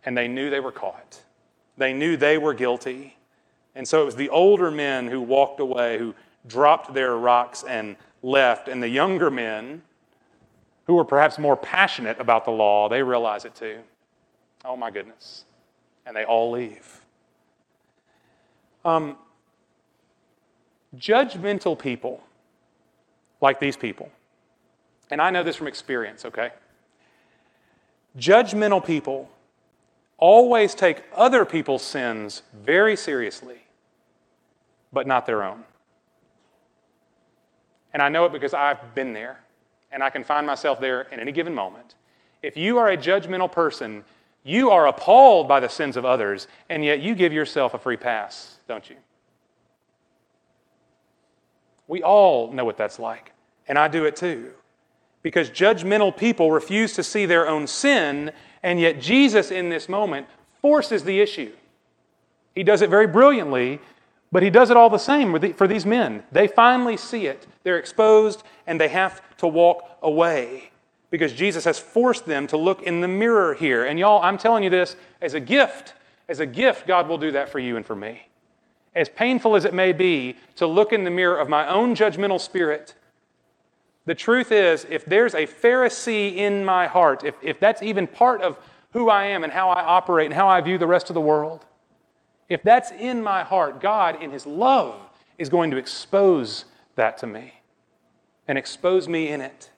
And 0.04 0.16
they 0.16 0.28
knew 0.28 0.48
they 0.48 0.60
were 0.60 0.72
caught. 0.72 1.22
They 1.76 1.92
knew 1.92 2.16
they 2.16 2.38
were 2.38 2.54
guilty. 2.54 3.16
And 3.74 3.86
so 3.86 4.02
it 4.02 4.04
was 4.04 4.16
the 4.16 4.28
older 4.30 4.70
men 4.70 5.08
who 5.08 5.20
walked 5.20 5.60
away, 5.60 5.98
who 5.98 6.14
dropped 6.46 6.94
their 6.94 7.16
rocks 7.16 7.64
and 7.68 7.96
left. 8.22 8.68
And 8.68 8.82
the 8.82 8.88
younger 8.88 9.30
men, 9.30 9.82
who 10.86 10.94
were 10.94 11.04
perhaps 11.04 11.38
more 11.38 11.56
passionate 11.56 12.18
about 12.20 12.44
the 12.44 12.50
law, 12.50 12.88
they 12.88 13.02
realize 13.02 13.44
it 13.44 13.54
too. 13.54 13.80
Oh 14.64 14.76
my 14.76 14.90
goodness. 14.90 15.44
And 16.06 16.16
they 16.16 16.24
all 16.24 16.50
leave. 16.50 16.97
Um, 18.88 19.16
judgmental 20.96 21.78
people, 21.78 22.22
like 23.42 23.60
these 23.60 23.76
people, 23.76 24.10
and 25.10 25.20
I 25.20 25.28
know 25.28 25.42
this 25.42 25.56
from 25.56 25.66
experience, 25.66 26.24
okay? 26.24 26.52
Judgmental 28.16 28.82
people 28.84 29.28
always 30.16 30.74
take 30.74 31.02
other 31.14 31.44
people's 31.44 31.82
sins 31.82 32.40
very 32.64 32.96
seriously, 32.96 33.58
but 34.90 35.06
not 35.06 35.26
their 35.26 35.42
own. 35.42 35.64
And 37.92 38.00
I 38.02 38.08
know 38.08 38.24
it 38.24 38.32
because 38.32 38.54
I've 38.54 38.94
been 38.94 39.12
there, 39.12 39.40
and 39.92 40.02
I 40.02 40.08
can 40.08 40.24
find 40.24 40.46
myself 40.46 40.80
there 40.80 41.02
in 41.12 41.20
any 41.20 41.32
given 41.32 41.54
moment. 41.54 41.94
If 42.42 42.56
you 42.56 42.78
are 42.78 42.88
a 42.88 42.96
judgmental 42.96 43.52
person, 43.52 44.02
you 44.48 44.70
are 44.70 44.86
appalled 44.86 45.46
by 45.46 45.60
the 45.60 45.68
sins 45.68 45.98
of 45.98 46.06
others, 46.06 46.48
and 46.70 46.82
yet 46.82 47.00
you 47.00 47.14
give 47.14 47.34
yourself 47.34 47.74
a 47.74 47.78
free 47.78 47.98
pass, 47.98 48.56
don't 48.66 48.88
you? 48.88 48.96
We 51.86 52.02
all 52.02 52.50
know 52.50 52.64
what 52.64 52.78
that's 52.78 52.98
like, 52.98 53.32
and 53.66 53.78
I 53.78 53.88
do 53.88 54.06
it 54.06 54.16
too. 54.16 54.52
Because 55.22 55.50
judgmental 55.50 56.16
people 56.16 56.50
refuse 56.50 56.94
to 56.94 57.02
see 57.02 57.26
their 57.26 57.46
own 57.46 57.66
sin, 57.66 58.32
and 58.62 58.80
yet 58.80 59.02
Jesus, 59.02 59.50
in 59.50 59.68
this 59.68 59.86
moment, 59.86 60.26
forces 60.62 61.04
the 61.04 61.20
issue. 61.20 61.52
He 62.54 62.62
does 62.62 62.80
it 62.80 62.88
very 62.88 63.06
brilliantly, 63.06 63.80
but 64.32 64.42
he 64.42 64.48
does 64.48 64.70
it 64.70 64.78
all 64.78 64.88
the 64.88 64.96
same 64.96 65.38
for 65.52 65.68
these 65.68 65.84
men. 65.84 66.22
They 66.32 66.48
finally 66.48 66.96
see 66.96 67.26
it, 67.26 67.46
they're 67.64 67.78
exposed, 67.78 68.42
and 68.66 68.80
they 68.80 68.88
have 68.88 69.20
to 69.38 69.46
walk 69.46 69.98
away 70.02 70.70
because 71.10 71.32
Jesus 71.32 71.64
has 71.64 71.78
forced 71.78 72.26
them 72.26 72.46
to 72.48 72.56
look 72.56 72.82
in 72.82 73.00
the 73.00 73.08
mirror 73.08 73.54
here. 73.54 73.84
And 73.84 73.98
y'all, 73.98 74.22
I'm 74.22 74.38
telling 74.38 74.62
you 74.62 74.70
this 74.70 74.96
as 75.20 75.34
a 75.34 75.40
gift. 75.40 75.94
As 76.28 76.40
a 76.40 76.46
gift, 76.46 76.86
God 76.86 77.08
will 77.08 77.18
do 77.18 77.30
that 77.32 77.48
for 77.48 77.58
you 77.58 77.76
and 77.76 77.86
for 77.86 77.96
me. 77.96 78.28
As 78.94 79.08
painful 79.08 79.56
as 79.56 79.64
it 79.64 79.72
may 79.72 79.92
be 79.92 80.36
to 80.56 80.66
look 80.66 80.92
in 80.92 81.04
the 81.04 81.10
mirror 81.10 81.38
of 81.38 81.48
my 81.48 81.66
own 81.68 81.94
judgmental 81.94 82.40
spirit, 82.40 82.94
the 84.04 84.14
truth 84.14 84.52
is, 84.52 84.86
if 84.90 85.04
there's 85.04 85.34
a 85.34 85.46
Pharisee 85.46 86.36
in 86.36 86.64
my 86.64 86.86
heart, 86.86 87.24
if, 87.24 87.34
if 87.42 87.60
that's 87.60 87.82
even 87.82 88.06
part 88.06 88.42
of 88.42 88.58
who 88.92 89.10
I 89.10 89.26
am 89.26 89.44
and 89.44 89.52
how 89.52 89.70
I 89.70 89.82
operate 89.82 90.26
and 90.26 90.34
how 90.34 90.48
I 90.48 90.60
view 90.60 90.78
the 90.78 90.86
rest 90.86 91.10
of 91.10 91.14
the 91.14 91.20
world, 91.20 91.64
if 92.48 92.62
that's 92.62 92.90
in 92.90 93.22
my 93.22 93.44
heart, 93.44 93.80
God, 93.80 94.22
in 94.22 94.30
His 94.30 94.46
love, 94.46 94.98
is 95.36 95.48
going 95.48 95.70
to 95.70 95.76
expose 95.76 96.64
that 96.96 97.18
to 97.18 97.26
me 97.26 97.60
and 98.46 98.58
expose 98.58 99.08
me 99.08 99.28
in 99.28 99.40
it 99.40 99.70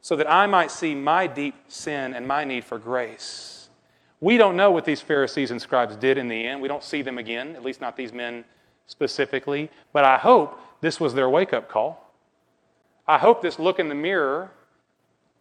so 0.00 0.16
that 0.16 0.30
I 0.30 0.46
might 0.46 0.70
see 0.70 0.94
my 0.94 1.26
deep 1.26 1.54
sin 1.68 2.14
and 2.14 2.26
my 2.26 2.44
need 2.44 2.64
for 2.64 2.78
grace. 2.78 3.68
We 4.20 4.36
don't 4.36 4.56
know 4.56 4.70
what 4.70 4.84
these 4.84 5.00
Pharisees 5.00 5.50
and 5.50 5.60
scribes 5.60 5.96
did 5.96 6.18
in 6.18 6.28
the 6.28 6.46
end. 6.46 6.60
We 6.60 6.68
don't 6.68 6.82
see 6.82 7.02
them 7.02 7.18
again, 7.18 7.54
at 7.54 7.64
least 7.64 7.80
not 7.80 7.96
these 7.96 8.12
men 8.12 8.44
specifically. 8.86 9.70
But 9.92 10.04
I 10.04 10.18
hope 10.18 10.60
this 10.80 10.98
was 10.98 11.14
their 11.14 11.28
wake 11.28 11.52
up 11.52 11.68
call. 11.68 12.12
I 13.06 13.18
hope 13.18 13.42
this 13.42 13.58
look 13.58 13.78
in 13.78 13.88
the 13.88 13.94
mirror 13.94 14.50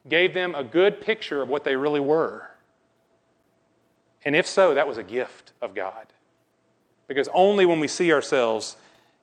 gave 0.08 0.34
them 0.34 0.56
a 0.56 0.64
good 0.64 1.02
picture 1.02 1.42
of 1.42 1.50
what 1.50 1.64
they 1.64 1.76
really 1.76 2.00
were. 2.00 2.50
And 4.24 4.36
if 4.36 4.48
so, 4.48 4.74
that 4.74 4.88
was 4.88 4.98
a 4.98 5.04
gift 5.04 5.54
of 5.62 5.74
God. 5.74 6.08
Because 7.08 7.30
only 7.34 7.66
when 7.66 7.80
we 7.80 7.88
see 7.88 8.12
ourselves 8.14 8.78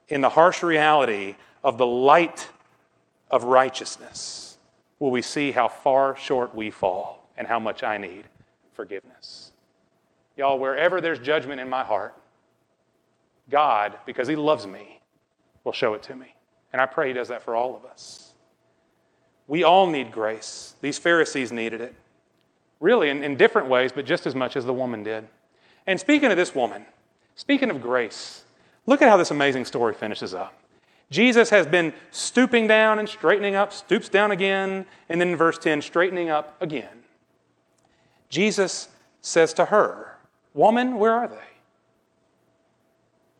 in 0.08 0.20
the 0.20 0.30
harsh 0.30 0.62
reality 0.62 1.36
of 1.62 1.78
the 1.78 1.86
light 1.86 2.48
of 3.30 3.44
righteousness 3.44 4.53
will 4.98 5.10
we 5.10 5.22
see 5.22 5.52
how 5.52 5.68
far 5.68 6.16
short 6.16 6.54
we 6.54 6.70
fall 6.70 7.28
and 7.36 7.46
how 7.46 7.58
much 7.58 7.82
I 7.82 7.98
need 7.98 8.24
forgiveness. 8.72 9.52
Y'all, 10.36 10.58
wherever 10.58 11.00
there's 11.00 11.18
judgment 11.18 11.60
in 11.60 11.68
my 11.68 11.84
heart, 11.84 12.14
God, 13.50 13.98
because 14.06 14.28
He 14.28 14.36
loves 14.36 14.66
me, 14.66 15.00
will 15.62 15.72
show 15.72 15.94
it 15.94 16.02
to 16.04 16.16
me. 16.16 16.34
And 16.72 16.80
I 16.82 16.86
pray 16.86 17.08
He 17.08 17.14
does 17.14 17.28
that 17.28 17.42
for 17.42 17.54
all 17.54 17.76
of 17.76 17.84
us. 17.84 18.32
We 19.46 19.62
all 19.62 19.86
need 19.86 20.10
grace. 20.10 20.74
These 20.80 20.98
Pharisees 20.98 21.52
needed 21.52 21.80
it. 21.80 21.94
Really, 22.80 23.10
in, 23.10 23.22
in 23.22 23.36
different 23.36 23.68
ways, 23.68 23.92
but 23.92 24.06
just 24.06 24.26
as 24.26 24.34
much 24.34 24.56
as 24.56 24.64
the 24.64 24.72
woman 24.72 25.02
did. 25.02 25.26
And 25.86 26.00
speaking 26.00 26.30
of 26.30 26.36
this 26.36 26.54
woman, 26.54 26.84
speaking 27.36 27.70
of 27.70 27.80
grace, 27.80 28.44
look 28.86 29.02
at 29.02 29.08
how 29.08 29.16
this 29.16 29.30
amazing 29.30 29.64
story 29.66 29.94
finishes 29.94 30.34
up. 30.34 30.54
Jesus 31.14 31.50
has 31.50 31.64
been 31.64 31.92
stooping 32.10 32.66
down 32.66 32.98
and 32.98 33.08
straightening 33.08 33.54
up, 33.54 33.72
stoops 33.72 34.08
down 34.08 34.32
again, 34.32 34.84
and 35.08 35.20
then 35.20 35.28
in 35.28 35.36
verse 35.36 35.56
10, 35.58 35.80
straightening 35.80 36.28
up 36.28 36.60
again. 36.60 37.04
Jesus 38.28 38.88
says 39.20 39.52
to 39.52 39.66
her, 39.66 40.18
Woman, 40.54 40.96
where 40.98 41.12
are 41.12 41.28
they? 41.28 41.36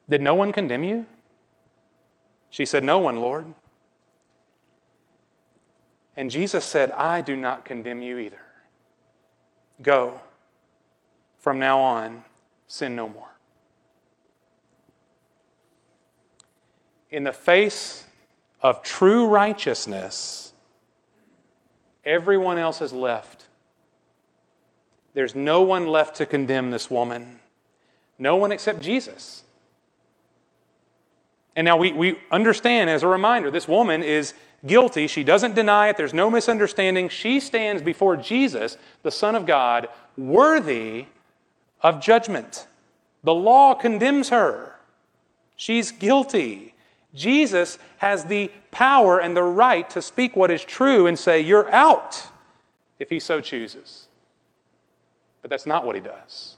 Did 0.08 0.22
no 0.22 0.36
one 0.36 0.52
condemn 0.52 0.84
you? 0.84 1.06
She 2.48 2.64
said, 2.64 2.84
No 2.84 3.00
one, 3.00 3.16
Lord. 3.16 3.44
And 6.16 6.30
Jesus 6.30 6.64
said, 6.64 6.92
I 6.92 7.22
do 7.22 7.34
not 7.34 7.64
condemn 7.64 8.02
you 8.02 8.18
either. 8.18 8.38
Go. 9.82 10.20
From 11.40 11.58
now 11.58 11.80
on, 11.80 12.22
sin 12.68 12.94
no 12.94 13.08
more. 13.08 13.33
In 17.14 17.22
the 17.22 17.32
face 17.32 18.02
of 18.60 18.82
true 18.82 19.28
righteousness, 19.28 20.52
everyone 22.04 22.58
else 22.58 22.80
has 22.80 22.92
left. 22.92 23.44
There's 25.12 25.32
no 25.32 25.62
one 25.62 25.86
left 25.86 26.16
to 26.16 26.26
condemn 26.26 26.72
this 26.72 26.90
woman. 26.90 27.38
No 28.18 28.34
one 28.34 28.50
except 28.50 28.80
Jesus. 28.80 29.44
And 31.54 31.64
now 31.64 31.76
we, 31.76 31.92
we 31.92 32.18
understand 32.32 32.90
as 32.90 33.04
a 33.04 33.06
reminder 33.06 33.48
this 33.48 33.68
woman 33.68 34.02
is 34.02 34.34
guilty. 34.66 35.06
She 35.06 35.22
doesn't 35.22 35.54
deny 35.54 35.90
it. 35.90 35.96
There's 35.96 36.12
no 36.12 36.28
misunderstanding. 36.28 37.10
She 37.10 37.38
stands 37.38 37.80
before 37.80 38.16
Jesus, 38.16 38.76
the 39.04 39.12
Son 39.12 39.36
of 39.36 39.46
God, 39.46 39.86
worthy 40.16 41.06
of 41.80 42.02
judgment. 42.02 42.66
The 43.22 43.34
law 43.34 43.74
condemns 43.74 44.30
her. 44.30 44.74
She's 45.54 45.92
guilty. 45.92 46.73
Jesus 47.14 47.78
has 47.98 48.24
the 48.24 48.50
power 48.70 49.20
and 49.20 49.36
the 49.36 49.42
right 49.42 49.88
to 49.90 50.02
speak 50.02 50.34
what 50.34 50.50
is 50.50 50.64
true 50.64 51.06
and 51.06 51.18
say, 51.18 51.40
You're 51.40 51.70
out, 51.70 52.26
if 52.98 53.08
he 53.08 53.20
so 53.20 53.40
chooses. 53.40 54.08
But 55.40 55.50
that's 55.50 55.66
not 55.66 55.86
what 55.86 55.94
he 55.94 56.00
does. 56.00 56.56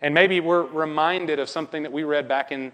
And 0.00 0.12
maybe 0.12 0.40
we're 0.40 0.64
reminded 0.64 1.38
of 1.38 1.48
something 1.48 1.82
that 1.82 1.92
we 1.92 2.02
read 2.02 2.26
back 2.26 2.50
in 2.50 2.72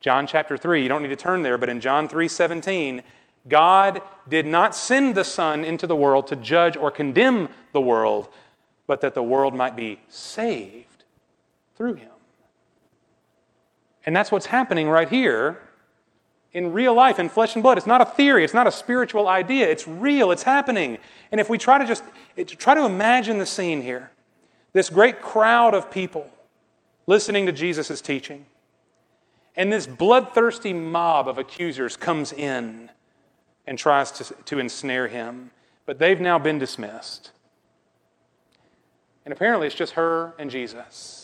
John 0.00 0.26
chapter 0.26 0.56
3. 0.56 0.82
You 0.82 0.88
don't 0.88 1.02
need 1.02 1.08
to 1.08 1.16
turn 1.16 1.42
there, 1.42 1.58
but 1.58 1.68
in 1.68 1.80
John 1.80 2.08
3 2.08 2.28
17, 2.28 3.02
God 3.48 4.02
did 4.28 4.46
not 4.46 4.74
send 4.74 5.14
the 5.14 5.24
Son 5.24 5.64
into 5.64 5.86
the 5.86 5.96
world 5.96 6.26
to 6.26 6.36
judge 6.36 6.76
or 6.76 6.90
condemn 6.90 7.48
the 7.72 7.80
world, 7.80 8.28
but 8.86 9.00
that 9.00 9.14
the 9.14 9.22
world 9.22 9.54
might 9.54 9.76
be 9.76 10.00
saved 10.08 11.04
through 11.76 11.94
him. 11.94 12.10
And 14.04 14.14
that's 14.14 14.30
what's 14.30 14.46
happening 14.46 14.88
right 14.88 15.08
here 15.08 15.60
in 16.52 16.72
real 16.72 16.94
life, 16.94 17.18
in 17.18 17.28
flesh 17.28 17.54
and 17.54 17.62
blood. 17.62 17.78
It's 17.78 17.86
not 17.86 18.00
a 18.00 18.06
theory, 18.06 18.44
it's 18.44 18.54
not 18.54 18.66
a 18.66 18.72
spiritual 18.72 19.28
idea. 19.28 19.68
It's 19.68 19.86
real, 19.86 20.30
it's 20.30 20.42
happening. 20.42 20.98
And 21.30 21.40
if 21.40 21.50
we 21.50 21.58
try 21.58 21.78
to 21.78 21.86
just 21.86 22.02
eh, 22.36 22.44
try 22.44 22.74
to 22.74 22.84
imagine 22.84 23.38
the 23.38 23.46
scene 23.46 23.82
here, 23.82 24.10
this 24.72 24.90
great 24.90 25.20
crowd 25.20 25.74
of 25.74 25.90
people 25.90 26.30
listening 27.06 27.46
to 27.46 27.52
Jesus' 27.52 28.00
teaching, 28.00 28.46
and 29.56 29.72
this 29.72 29.86
bloodthirsty 29.86 30.72
mob 30.72 31.28
of 31.28 31.36
accusers 31.36 31.96
comes 31.96 32.32
in 32.32 32.90
and 33.66 33.78
tries 33.78 34.10
to, 34.12 34.34
to 34.44 34.58
ensnare 34.58 35.08
him. 35.08 35.50
But 35.84 35.98
they've 35.98 36.20
now 36.20 36.38
been 36.38 36.58
dismissed. 36.58 37.32
And 39.24 39.32
apparently 39.32 39.66
it's 39.66 39.76
just 39.76 39.94
her 39.94 40.34
and 40.38 40.50
Jesus. 40.50 41.17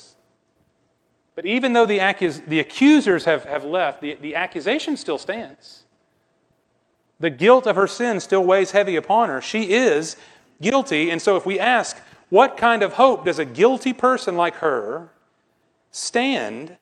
But 1.35 1.47
even 1.47 1.73
though 1.73 1.87
the, 1.87 1.99
accus- 1.99 2.45
the 2.47 2.61
accusers 2.61 3.25
have, 3.25 3.45
have 3.45 3.65
left, 3.65 4.01
the, 4.01 4.15
the 4.15 4.35
accusation 4.35 4.97
still 4.97 5.19
stands. 5.19 5.85
The 7.19 7.31
guilt 7.31 7.67
of 7.67 7.77
her 7.77 7.87
sin 7.87 8.21
still 8.21 8.45
weighs 8.45 8.71
heavy 8.71 8.97
upon 8.97 9.29
her. 9.29 9.41
She 9.41 9.73
is 9.73 10.17
guilty. 10.61 11.11
And 11.11 11.21
so 11.21 11.37
if 11.37 11.45
we 11.45 11.59
ask, 11.59 11.97
what 12.29 12.57
kind 12.57 12.83
of 12.83 12.95
hope 12.95 13.25
does 13.25 13.39
a 13.39 13.45
guilty 13.45 13.93
person 13.93 14.37
like 14.37 14.57
her 14.57 15.11
stand 15.91 16.77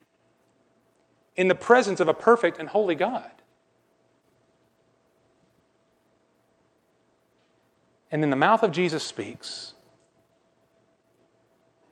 in 1.37 1.49
the 1.49 1.55
presence 1.55 2.01
of 2.01 2.09
a 2.09 2.15
perfect 2.15 2.59
and 2.59 2.69
holy 2.69 2.95
God? 2.95 3.31
And 8.11 8.23
then 8.23 8.29
the 8.29 8.37
mouth 8.37 8.63
of 8.63 8.73
Jesus 8.73 9.03
speaks. 9.03 9.73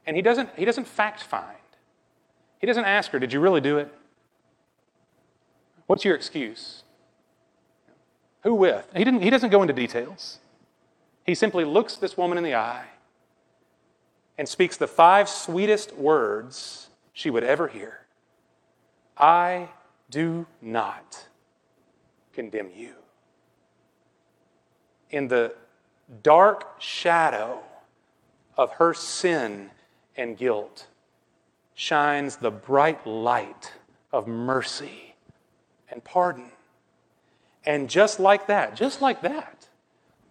And 0.06 0.14
he 0.16 0.22
doesn't, 0.22 0.50
he 0.56 0.66
doesn't 0.66 0.86
fact 0.86 1.22
find. 1.22 1.56
He 2.60 2.66
doesn't 2.68 2.84
ask 2.84 3.10
her, 3.10 3.18
Did 3.18 3.32
you 3.32 3.40
really 3.40 3.60
do 3.60 3.78
it? 3.78 3.92
What's 5.88 6.04
your 6.04 6.14
excuse? 6.14 6.84
Who 8.44 8.54
with? 8.54 8.88
He, 8.94 9.04
didn't, 9.04 9.22
he 9.22 9.30
doesn't 9.30 9.50
go 9.50 9.62
into 9.62 9.74
details. 9.74 10.38
He 11.24 11.34
simply 11.34 11.64
looks 11.64 11.96
this 11.96 12.16
woman 12.16 12.38
in 12.38 12.44
the 12.44 12.54
eye 12.54 12.86
and 14.38 14.48
speaks 14.48 14.76
the 14.76 14.86
five 14.86 15.28
sweetest 15.28 15.96
words 15.96 16.90
she 17.12 17.30
would 17.30 17.44
ever 17.44 17.68
hear 17.68 18.06
I 19.18 19.70
do 20.10 20.46
not 20.62 21.26
condemn 22.32 22.70
you. 22.74 22.94
in 25.10 25.28
the 25.28 25.54
dark 26.22 26.80
shadow 26.80 27.60
of 28.56 28.72
her 28.72 28.94
sin 28.94 29.70
and 30.16 30.36
guilt 30.36 30.86
shines 31.80 32.36
the 32.36 32.50
bright 32.50 33.06
light 33.06 33.72
of 34.12 34.28
mercy 34.28 35.14
and 35.90 36.04
pardon. 36.04 36.52
And 37.64 37.88
just 37.88 38.20
like 38.20 38.48
that, 38.48 38.76
just 38.76 39.00
like 39.00 39.22
that, 39.22 39.66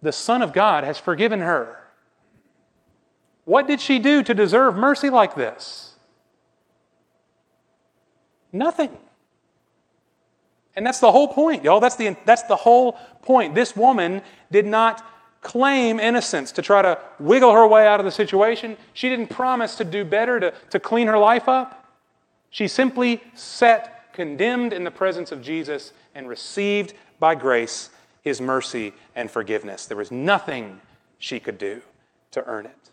the 0.00 0.12
Son 0.12 0.42
of 0.42 0.52
God 0.52 0.84
has 0.84 0.96
forgiven 0.96 1.40
her. 1.40 1.76
What 3.46 3.66
did 3.66 3.80
she 3.80 3.98
do 3.98 4.22
to 4.22 4.32
deserve 4.32 4.76
mercy 4.76 5.10
like 5.10 5.34
this? 5.34 5.96
Nothing. 8.52 8.96
And 10.76 10.86
that's 10.86 11.00
the 11.00 11.10
whole 11.10 11.26
point, 11.26 11.64
y'all. 11.64 11.80
That's 11.80 11.96
the, 11.96 12.16
that's 12.24 12.44
the 12.44 12.54
whole 12.54 12.92
point. 13.22 13.56
This 13.56 13.74
woman 13.74 14.22
did 14.52 14.66
not 14.66 15.04
claim 15.40 15.98
innocence 15.98 16.52
to 16.52 16.62
try 16.62 16.82
to 16.82 16.98
wiggle 17.18 17.52
her 17.52 17.66
way 17.66 17.86
out 17.86 18.00
of 18.00 18.04
the 18.04 18.12
situation. 18.12 18.76
She 18.92 19.08
didn't 19.08 19.28
promise 19.28 19.76
to 19.76 19.84
do 19.84 20.04
better, 20.04 20.38
to, 20.40 20.52
to 20.70 20.80
clean 20.80 21.06
her 21.06 21.18
life 21.18 21.48
up. 21.48 21.86
She 22.50 22.68
simply 22.68 23.22
sat 23.34 24.12
condemned 24.12 24.72
in 24.72 24.84
the 24.84 24.90
presence 24.90 25.32
of 25.32 25.40
Jesus 25.40 25.92
and 26.14 26.28
received 26.28 26.94
by 27.18 27.34
grace 27.34 27.90
his 28.22 28.40
mercy 28.40 28.92
and 29.14 29.30
forgiveness. 29.30 29.86
There 29.86 29.96
was 29.96 30.10
nothing 30.10 30.80
she 31.18 31.40
could 31.40 31.58
do 31.58 31.80
to 32.32 32.44
earn 32.46 32.66
it. 32.66 32.90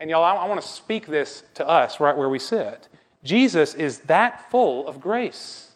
And 0.00 0.10
y'all, 0.10 0.24
I, 0.24 0.34
I 0.34 0.48
want 0.48 0.60
to 0.60 0.66
speak 0.66 1.06
this 1.06 1.42
to 1.54 1.68
us 1.68 2.00
right 2.00 2.16
where 2.16 2.28
we 2.28 2.38
sit. 2.38 2.88
Jesus 3.22 3.74
is 3.74 3.98
that 4.00 4.50
full 4.50 4.88
of 4.88 5.00
grace 5.00 5.72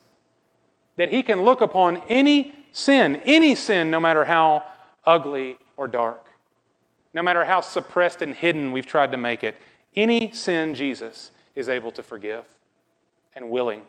that 0.96 1.10
he 1.10 1.22
can 1.22 1.42
look 1.42 1.60
upon 1.60 1.98
any 2.08 2.54
sin, 2.72 3.16
any 3.24 3.54
sin, 3.54 3.90
no 3.90 4.00
matter 4.00 4.24
how 4.24 4.64
ugly 5.04 5.58
or 5.76 5.88
dark. 5.88 6.26
No 7.12 7.22
matter 7.22 7.44
how 7.44 7.60
suppressed 7.60 8.22
and 8.22 8.34
hidden 8.34 8.72
we've 8.72 8.86
tried 8.86 9.12
to 9.12 9.16
make 9.16 9.44
it, 9.44 9.56
any 9.94 10.32
sin 10.32 10.74
Jesus 10.74 11.30
is 11.54 11.68
able 11.68 11.92
to 11.92 12.02
forgive 12.02 12.44
and 13.34 13.50
willing 13.50 13.82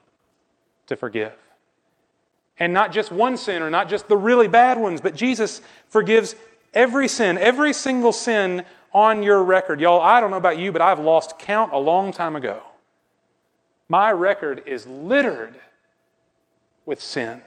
to 0.87 0.95
forgive. 0.95 1.33
And 2.59 2.73
not 2.73 2.91
just 2.91 3.11
one 3.11 3.37
sin 3.37 3.61
or 3.61 3.69
not 3.69 3.89
just 3.89 4.07
the 4.07 4.17
really 4.17 4.47
bad 4.47 4.79
ones, 4.79 5.01
but 5.01 5.15
Jesus 5.15 5.61
forgives 5.89 6.35
every 6.73 7.07
sin, 7.07 7.37
every 7.37 7.73
single 7.73 8.11
sin 8.11 8.63
on 8.93 9.23
your 9.23 9.43
record. 9.43 9.81
Y'all, 9.81 9.99
I 9.99 10.21
don't 10.21 10.31
know 10.31 10.37
about 10.37 10.57
you, 10.57 10.71
but 10.71 10.81
I've 10.81 10.99
lost 10.99 11.37
count 11.39 11.73
a 11.73 11.77
long 11.77 12.13
time 12.13 12.35
ago. 12.35 12.61
My 13.89 14.11
record 14.11 14.63
is 14.65 14.87
littered 14.87 15.55
with 16.85 17.01
sin. 17.01 17.41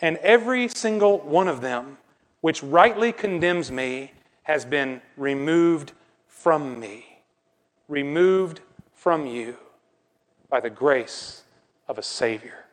And 0.00 0.16
every 0.18 0.68
single 0.68 1.18
one 1.18 1.48
of 1.48 1.60
them 1.60 1.98
which 2.40 2.62
rightly 2.62 3.12
condemns 3.12 3.70
me 3.70 4.12
has 4.42 4.64
been 4.64 5.00
removed 5.16 5.92
from 6.26 6.80
me, 6.80 7.22
removed 7.88 8.60
from 8.94 9.26
you 9.26 9.56
by 10.48 10.60
the 10.60 10.70
grace 10.70 11.42
of 11.86 11.98
a 11.98 12.02
Savior. 12.02 12.64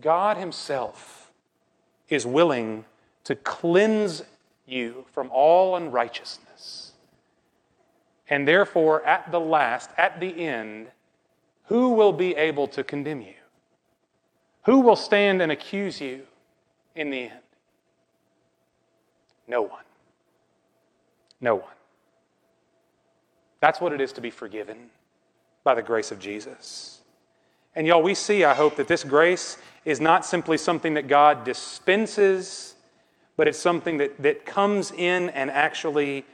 God 0.00 0.36
Himself 0.36 1.30
is 2.08 2.26
willing 2.26 2.84
to 3.24 3.34
cleanse 3.36 4.22
you 4.66 5.04
from 5.12 5.30
all 5.30 5.76
unrighteousness. 5.76 6.92
And 8.28 8.46
therefore, 8.46 9.04
at 9.04 9.30
the 9.30 9.40
last, 9.40 9.90
at 9.96 10.20
the 10.20 10.46
end, 10.46 10.88
who 11.64 11.90
will 11.90 12.12
be 12.12 12.34
able 12.36 12.66
to 12.68 12.82
condemn 12.82 13.20
you? 13.20 13.34
Who 14.64 14.80
will 14.80 14.96
stand 14.96 15.42
and 15.42 15.50
accuse 15.50 16.00
you 16.00 16.22
in 16.94 17.10
the 17.10 17.22
end? 17.24 17.40
No 19.48 19.62
one. 19.62 19.84
No 21.40 21.56
one. 21.56 21.74
That's 23.60 23.80
what 23.80 23.92
it 23.92 24.00
is 24.00 24.12
to 24.12 24.20
be 24.20 24.30
forgiven 24.30 24.90
by 25.64 25.74
the 25.74 25.82
grace 25.82 26.12
of 26.12 26.18
Jesus. 26.18 27.00
And 27.74 27.86
y'all, 27.86 28.02
we 28.02 28.14
see, 28.14 28.44
I 28.44 28.54
hope, 28.54 28.76
that 28.76 28.88
this 28.88 29.02
grace 29.02 29.56
is 29.84 30.00
not 30.00 30.26
simply 30.26 30.58
something 30.58 30.94
that 30.94 31.08
God 31.08 31.44
dispenses, 31.44 32.74
but 33.36 33.48
it's 33.48 33.58
something 33.58 33.98
that, 33.98 34.22
that 34.22 34.44
comes 34.44 34.92
in 34.92 35.30
and 35.30 35.50
actually 35.50 36.24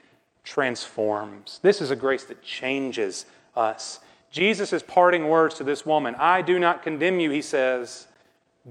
transforms. 0.44 1.60
This 1.62 1.80
is 1.80 1.90
a 1.90 1.96
grace 1.96 2.24
that 2.24 2.42
changes 2.42 3.24
us. 3.56 4.00
Jesus' 4.30 4.82
parting 4.82 5.28
words 5.28 5.54
to 5.56 5.64
this 5.64 5.86
woman 5.86 6.14
I 6.16 6.42
do 6.42 6.58
not 6.58 6.82
condemn 6.82 7.20
you, 7.20 7.30
he 7.30 7.42
says. 7.42 8.07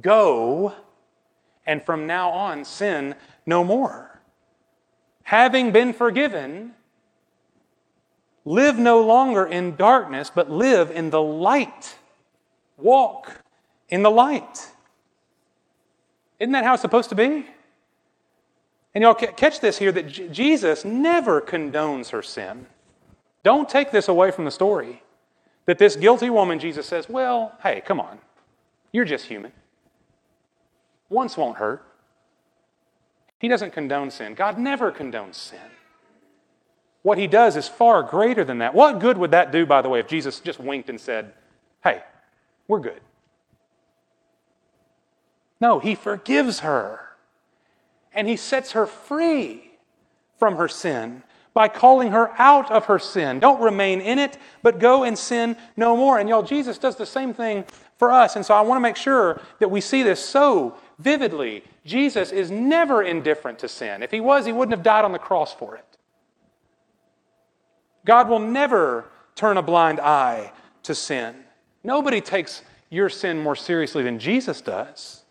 Go, 0.01 0.73
and 1.65 1.83
from 1.83 2.07
now 2.07 2.29
on, 2.29 2.65
sin 2.65 3.15
no 3.45 3.63
more. 3.63 4.19
Having 5.23 5.71
been 5.71 5.93
forgiven, 5.93 6.73
live 8.45 8.77
no 8.77 9.01
longer 9.01 9.45
in 9.45 9.75
darkness, 9.75 10.31
but 10.33 10.49
live 10.49 10.89
in 10.91 11.09
the 11.09 11.21
light. 11.21 11.95
Walk 12.77 13.41
in 13.89 14.03
the 14.03 14.11
light. 14.11 14.71
Isn't 16.39 16.53
that 16.53 16.63
how 16.63 16.73
it's 16.73 16.81
supposed 16.81 17.09
to 17.09 17.15
be? 17.15 17.45
And 18.93 19.01
y'all 19.03 19.13
catch 19.13 19.59
this 19.59 19.77
here 19.77 19.91
that 19.91 20.07
J- 20.07 20.29
Jesus 20.29 20.85
never 20.85 21.41
condones 21.41 22.09
her 22.09 22.21
sin. 22.21 22.67
Don't 23.43 23.69
take 23.69 23.91
this 23.91 24.07
away 24.07 24.31
from 24.31 24.45
the 24.45 24.51
story. 24.51 25.03
That 25.65 25.77
this 25.77 25.95
guilty 25.95 26.29
woman, 26.29 26.59
Jesus 26.59 26.85
says, 26.85 27.09
well, 27.09 27.53
hey, 27.61 27.81
come 27.81 27.99
on. 27.99 28.19
You're 28.91 29.05
just 29.05 29.25
human. 29.25 29.51
Once 31.09 31.37
won't 31.37 31.57
hurt. 31.57 31.83
He 33.39 33.47
doesn't 33.47 33.73
condone 33.73 34.11
sin. 34.11 34.33
God 34.33 34.57
never 34.57 34.91
condones 34.91 35.35
sin. 35.35 35.59
What 37.03 37.17
he 37.17 37.27
does 37.27 37.55
is 37.55 37.67
far 37.67 38.03
greater 38.03 38.43
than 38.43 38.57
that. 38.57 38.73
What 38.73 38.99
good 38.99 39.17
would 39.17 39.31
that 39.31 39.51
do, 39.51 39.65
by 39.65 39.81
the 39.81 39.89
way, 39.89 39.99
if 39.99 40.07
Jesus 40.07 40.39
just 40.39 40.59
winked 40.59 40.89
and 40.89 40.99
said, 40.99 41.33
Hey, 41.83 42.03
we're 42.67 42.79
good? 42.79 42.99
No, 45.61 45.79
he 45.79 45.95
forgives 45.95 46.59
her 46.59 47.01
and 48.13 48.27
he 48.27 48.35
sets 48.35 48.71
her 48.71 48.85
free 48.85 49.71
from 50.37 50.55
her 50.55 50.67
sin 50.67 51.23
by 51.53 51.67
calling 51.67 52.11
her 52.11 52.31
out 52.39 52.69
of 52.71 52.85
her 52.85 52.99
sin. 52.99 53.39
Don't 53.39 53.61
remain 53.61 54.01
in 54.01 54.19
it, 54.19 54.37
but 54.61 54.79
go 54.79 55.03
and 55.03 55.17
sin 55.17 55.57
no 55.75 55.95
more. 55.95 56.19
And 56.19 56.29
y'all, 56.29 56.43
Jesus 56.43 56.77
does 56.77 56.95
the 56.95 57.05
same 57.05 57.33
thing 57.33 57.63
for 57.97 58.11
us. 58.11 58.35
And 58.35 58.45
so 58.45 58.53
I 58.53 58.61
want 58.61 58.77
to 58.77 58.81
make 58.81 58.95
sure 58.95 59.41
that 59.59 59.71
we 59.71 59.81
see 59.81 60.03
this 60.03 60.23
so 60.23 60.77
vividly. 60.99 61.63
Jesus 61.85 62.31
is 62.31 62.51
never 62.51 63.03
indifferent 63.03 63.59
to 63.59 63.67
sin. 63.67 64.03
If 64.03 64.11
he 64.11 64.19
was, 64.19 64.45
he 64.45 64.51
wouldn't 64.51 64.75
have 64.75 64.83
died 64.83 65.05
on 65.05 65.11
the 65.11 65.19
cross 65.19 65.53
for 65.53 65.75
it. 65.75 65.85
God 68.05 68.29
will 68.29 68.39
never 68.39 69.05
turn 69.35 69.57
a 69.57 69.61
blind 69.61 69.99
eye 69.99 70.51
to 70.83 70.95
sin. 70.95 71.35
Nobody 71.83 72.21
takes 72.21 72.61
your 72.89 73.09
sin 73.09 73.41
more 73.41 73.55
seriously 73.55 74.03
than 74.03 74.17
Jesus 74.17 74.61
does. 74.61 75.23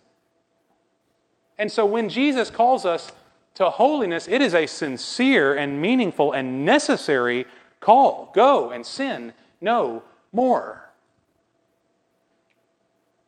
And 1.59 1.73
so 1.73 1.87
when 1.87 2.09
Jesus 2.09 2.51
calls 2.51 2.85
us 2.85 3.13
to 3.55 3.71
holiness, 3.71 4.29
it 4.29 4.43
is 4.43 4.55
a 4.55 4.67
sincere 4.67 5.55
and 5.55 5.81
meaningful 5.81 6.33
and 6.33 6.65
necessary 6.67 7.47
call. 7.81 8.31
Go 8.35 8.71
and 8.71 8.85
sin 8.85 9.33
no 9.61 10.03
more. 10.33 10.91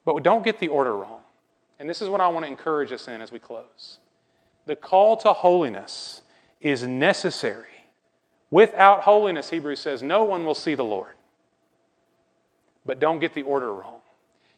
But 0.05 0.23
don't 0.23 0.45
get 0.45 0.59
the 0.59 0.69
order 0.69 0.95
wrong. 0.95 1.18
And 1.79 1.89
this 1.89 2.03
is 2.03 2.09
what 2.09 2.21
I 2.21 2.29
want 2.29 2.45
to 2.45 2.51
encourage 2.51 2.93
us 2.93 3.09
in 3.09 3.21
as 3.21 3.31
we 3.31 3.39
close. 3.39 3.99
The 4.67 4.77
call 4.77 5.17
to 5.19 5.33
holiness 5.33 6.23
is 6.61 6.83
necessary. 6.83 7.67
Without 8.51 9.03
holiness, 9.03 9.51
Hebrews 9.51 9.81
says, 9.81 10.03
no 10.03 10.25
one 10.25 10.45
will 10.45 10.55
see 10.55 10.75
the 10.75 10.85
Lord. 10.85 11.15
But 12.85 12.99
don't 12.99 13.19
get 13.19 13.35
the 13.35 13.43
order 13.43 13.73
wrong. 13.73 14.01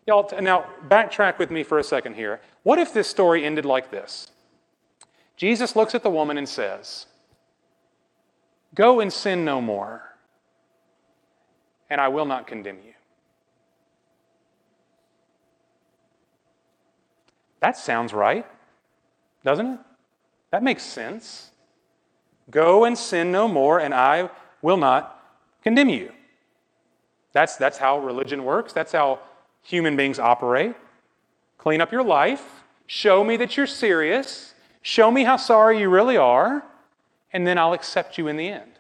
Y'all, 0.07 0.31
now 0.41 0.67
backtrack 0.89 1.39
with 1.39 1.51
me 1.51 1.63
for 1.63 1.79
a 1.79 1.85
second 1.85 2.15
here. 2.15 2.41
What 2.63 2.79
if 2.79 2.95
this 2.95 3.09
story 3.09 3.45
ended 3.45 3.65
like 3.65 3.91
this? 3.91 4.31
Jesus 5.37 5.77
looks 5.77 5.95
at 5.95 6.03
the 6.03 6.11
woman 6.11 6.39
and 6.39 6.49
says, 6.49 7.07
Go 8.75 9.01
and 9.01 9.13
sin 9.13 9.45
no 9.45 9.61
more, 9.61 10.03
and 11.89 12.01
I 12.01 12.09
will 12.09 12.27
not 12.27 12.47
condemn 12.47 12.79
you. 12.85 12.93
That 17.61 17.77
sounds 17.77 18.13
right, 18.13 18.47
doesn't 19.45 19.67
it? 19.67 19.79
That 20.51 20.63
makes 20.63 20.83
sense. 20.83 21.51
Go 22.51 22.85
and 22.85 22.97
sin 22.99 23.31
no 23.31 23.47
more, 23.47 23.79
and 23.79 23.95
I 23.95 24.31
will 24.63 24.77
not 24.77 25.23
condemn 25.63 25.89
you. 25.89 26.13
That's, 27.33 27.57
that's 27.57 27.79
how 27.79 27.99
religion 28.01 28.45
works. 28.45 28.73
That's 28.73 28.93
how 28.93 29.21
human 29.63 29.97
beings 29.97 30.19
operate. 30.19 30.75
Clean 31.59 31.81
up 31.81 31.93
your 31.93 32.03
life. 32.03 32.65
Show 32.87 33.23
me 33.23 33.37
that 33.37 33.57
you're 33.57 33.67
serious. 33.67 34.55
Show 34.83 35.11
me 35.11 35.25
how 35.25 35.37
sorry 35.37 35.79
you 35.79 35.89
really 35.89 36.17
are, 36.17 36.65
and 37.33 37.47
then 37.47 37.59
I'll 37.59 37.75
accept 37.75 38.19
you 38.19 38.27
in 38.27 38.37
the 38.37 38.49
end. 38.49 38.73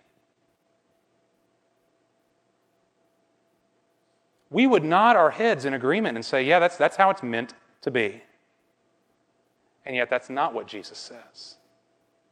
We 4.48 4.66
would 4.66 4.82
nod 4.82 5.14
our 5.14 5.30
heads 5.30 5.64
in 5.64 5.74
agreement 5.74 6.16
and 6.16 6.24
say, 6.24 6.42
yeah, 6.42 6.58
that's, 6.58 6.76
that's 6.76 6.96
how 6.96 7.10
it's 7.10 7.22
meant 7.22 7.54
to 7.82 7.90
be. 7.92 8.22
And 9.90 9.96
yet, 9.96 10.08
that's 10.08 10.30
not 10.30 10.54
what 10.54 10.68
Jesus 10.68 10.96
says. 10.96 11.56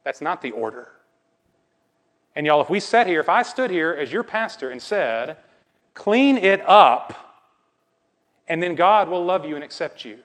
That's 0.05 0.21
not 0.21 0.43
the 0.43 0.53
order. 0.53 0.91
And 2.37 2.47
y'all, 2.47 2.61
if 2.61 2.71
we 2.71 2.79
sat 2.79 3.09
here, 3.09 3.19
if 3.19 3.29
I 3.29 3.43
stood 3.43 3.73
here 3.73 3.91
as 3.91 4.13
your 4.13 4.23
pastor 4.23 4.71
and 4.71 4.81
said, 4.81 5.39
clean 5.93 6.37
it 6.37 6.63
up, 6.69 7.43
and 8.47 8.63
then 8.63 8.77
God 8.77 9.09
will 9.09 9.25
love 9.25 9.45
you 9.45 9.57
and 9.57 9.65
accept 9.65 10.05
you. 10.05 10.21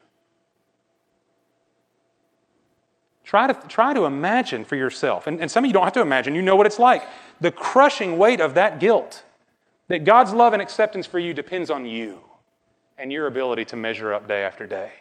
Try 3.23 3.47
to, 3.47 3.67
try 3.67 3.95
to 3.95 4.05
imagine 4.05 4.63
for 4.63 4.75
yourself, 4.75 5.25
and, 5.25 5.41
and 5.41 5.49
some 5.49 5.63
of 5.63 5.67
you 5.67 5.73
don't 5.73 5.85
have 5.85 5.93
to 5.93 6.01
imagine, 6.01 6.35
you 6.35 6.43
know 6.43 6.55
what 6.55 6.67
it's 6.67 6.77
like. 6.77 7.01
The 7.41 7.49
crushing 7.49 8.19
weight 8.19 8.41
of 8.41 8.53
that 8.53 8.79
guilt, 8.79 9.23
that 9.87 10.03
God's 10.03 10.33
love 10.33 10.53
and 10.53 10.61
acceptance 10.61 11.07
for 11.07 11.17
you 11.17 11.33
depends 11.33 11.71
on 11.71 11.87
you 11.87 12.19
and 12.95 13.11
your 13.11 13.25
ability 13.25 13.65
to 13.65 13.75
measure 13.75 14.13
up 14.13 14.27
day 14.27 14.43
after 14.43 14.67
day. 14.67 14.91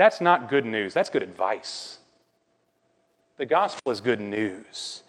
That's 0.00 0.22
not 0.22 0.48
good 0.48 0.64
news, 0.64 0.94
that's 0.94 1.10
good 1.10 1.22
advice. 1.22 1.98
The 3.36 3.44
gospel 3.44 3.92
is 3.92 4.00
good 4.00 4.18
news. 4.18 5.02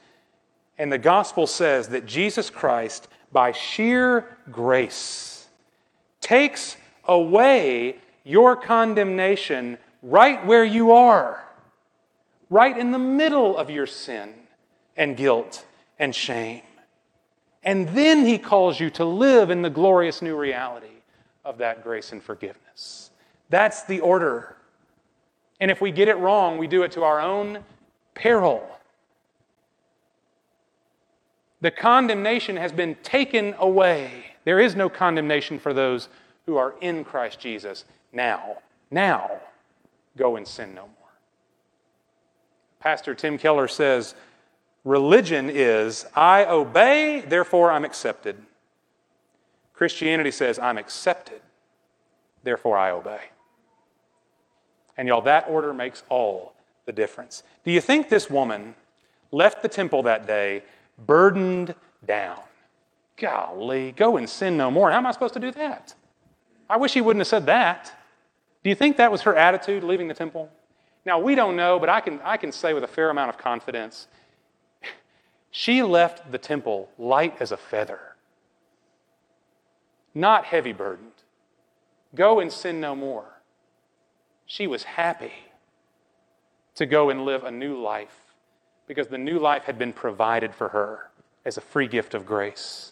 And 0.78 0.92
the 0.92 0.98
gospel 0.98 1.48
says 1.48 1.88
that 1.88 2.06
Jesus 2.06 2.50
Christ, 2.50 3.08
by 3.32 3.54
sheer 3.54 4.38
grace, 4.52 5.48
takes 6.20 6.76
away 7.06 8.00
your 8.26 8.58
condemnation 8.58 9.78
right 10.04 10.46
where 10.46 10.66
you 10.66 10.92
are, 10.92 11.42
right 12.50 12.78
in 12.78 12.92
the 12.92 13.00
middle 13.00 13.56
of 13.56 13.70
your 13.70 13.88
sin 13.88 14.34
and 14.98 15.16
guilt 15.16 15.66
and 16.00 16.14
shame. 16.14 16.64
And 17.64 17.88
then 17.96 18.26
he 18.26 18.38
calls 18.38 18.78
you 18.78 18.90
to 18.90 19.06
live 19.06 19.52
in 19.52 19.62
the 19.62 19.70
glorious 19.70 20.22
new 20.22 20.36
reality 20.36 21.00
of 21.46 21.60
that 21.60 21.82
grace 21.82 22.12
and 22.12 22.22
forgiveness. 22.22 23.12
That's 23.50 23.84
the 23.86 24.02
order. 24.02 24.58
And 25.62 25.70
if 25.70 25.80
we 25.80 25.92
get 25.92 26.08
it 26.08 26.18
wrong, 26.18 26.58
we 26.58 26.68
do 26.68 26.82
it 26.82 26.92
to 26.94 27.04
our 27.04 27.22
own 27.22 27.64
peril. 28.16 28.68
The 31.62 31.70
condemnation 31.70 32.58
has 32.58 32.72
been 32.72 32.96
taken 33.04 33.54
away. 33.60 34.26
There 34.44 34.60
is 34.60 34.76
no 34.76 34.90
condemnation 34.90 35.60
for 35.60 35.72
those 35.72 36.10
who 36.48 36.58
are 36.58 36.74
in 36.82 37.04
Christ 37.04 37.40
Jesus 37.40 37.86
now. 38.12 38.58
Now, 38.90 39.40
go 40.18 40.36
and 40.36 40.48
sin 40.48 40.74
no 40.74 40.82
more. 40.82 40.90
Pastor 42.80 43.14
Tim 43.14 43.38
Keller 43.38 43.68
says, 43.68 44.16
Religion 44.84 45.48
is, 45.52 46.08
I 46.16 46.44
obey, 46.46 47.22
therefore 47.22 47.72
I'm 47.72 47.86
accepted. 47.86 48.36
Christianity 49.76 50.32
says, 50.32 50.58
I'm 50.58 50.80
accepted, 50.80 51.42
therefore 52.44 52.80
I 52.80 52.90
obey. 52.90 53.31
And 55.02 55.08
y'all, 55.08 55.22
that 55.22 55.48
order 55.50 55.74
makes 55.74 56.04
all 56.10 56.54
the 56.86 56.92
difference. 56.92 57.42
Do 57.66 57.72
you 57.72 57.82
think 57.82 58.08
this 58.08 58.30
woman 58.30 58.76
left 59.32 59.64
the 59.64 59.68
temple 59.68 60.04
that 60.04 60.28
day 60.28 60.62
burdened 61.08 61.74
down? 62.06 62.38
Golly, 63.18 63.94
go 63.94 64.18
and 64.18 64.30
sin 64.30 64.58
no 64.58 64.70
more. 64.70 64.92
How 64.92 64.98
am 64.98 65.08
I 65.08 65.12
supposed 65.12 65.34
to 65.34 65.40
do 65.40 65.50
that? 65.54 65.96
I 66.70 66.78
wish 66.78 66.94
he 66.94 67.02
wouldn't 67.02 67.22
have 67.22 67.28
said 67.28 67.48
that. 67.48 67.92
Do 68.64 68.70
you 68.70 68.76
think 68.76 68.98
that 68.98 69.12
was 69.12 69.24
her 69.24 69.36
attitude 69.36 69.84
leaving 69.84 70.08
the 70.08 70.14
temple? 70.14 70.52
Now, 71.04 71.18
we 71.18 71.34
don't 71.34 71.56
know, 71.56 71.80
but 71.80 71.90
I 71.90 72.00
can, 72.00 72.20
I 72.24 72.38
can 72.38 72.52
say 72.52 72.76
with 72.76 72.84
a 72.84 72.88
fair 72.88 73.10
amount 73.10 73.30
of 73.30 73.40
confidence 73.40 74.08
she 75.50 75.82
left 75.82 76.32
the 76.32 76.38
temple 76.38 76.92
light 77.00 77.38
as 77.40 77.52
a 77.52 77.58
feather, 77.58 78.16
not 80.14 80.46
heavy 80.46 80.74
burdened. 80.74 81.24
Go 82.14 82.40
and 82.40 82.52
sin 82.52 82.80
no 82.80 82.96
more. 82.96 83.41
She 84.52 84.68
was 84.68 84.84
happy 84.84 85.32
to 86.76 86.86
go 86.86 87.10
and 87.10 87.24
live 87.24 87.46
a 87.46 87.52
new 87.52 87.80
life 87.80 88.34
because 88.86 89.08
the 89.08 89.18
new 89.18 89.40
life 89.40 89.64
had 89.64 89.80
been 89.80 89.94
provided 89.94 90.54
for 90.54 90.68
her 90.68 91.10
as 91.46 91.56
a 91.56 91.62
free 91.62 91.88
gift 91.88 92.14
of 92.14 92.26
grace. 92.26 92.92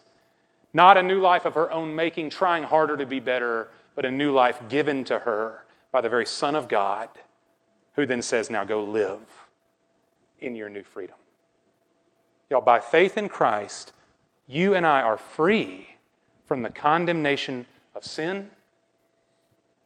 Not 0.74 0.95
a 0.95 1.03
new 1.03 1.20
life 1.20 1.43
of 1.43 1.55
her 1.55 1.70
own 1.70 1.93
making, 1.93 2.30
trying 2.30 2.64
harder 2.64 2.95
to 2.95 3.05
be 3.05 3.20
better, 3.20 3.68
but 3.93 4.05
a 4.05 4.10
new 4.10 4.32
life 4.32 4.62
given 4.70 5.03
to 5.03 5.20
her 5.20 5.66
by 5.91 5.99
the 5.99 6.07
very 6.07 6.26
Son 6.26 6.55
of 6.55 6.70
God, 6.70 7.10
who 7.97 8.05
then 8.05 8.22
says, 8.22 8.49
Now 8.49 8.64
go 8.64 8.82
live 8.82 9.20
in 10.39 10.55
your 10.55 10.70
new 10.70 10.84
freedom. 10.84 11.18
Y'all, 12.49 12.62
by 12.62 12.80
faith 12.80 13.18
in 13.18 13.28
Christ, 13.28 13.91
you 14.47 14.76
and 14.76 14.88
I 14.88 15.01
are 15.01 15.18
free 15.18 15.89
from 16.45 16.62
the 16.62 16.70
condemnation 16.70 17.66
of 17.95 18.05
sin. 18.05 18.49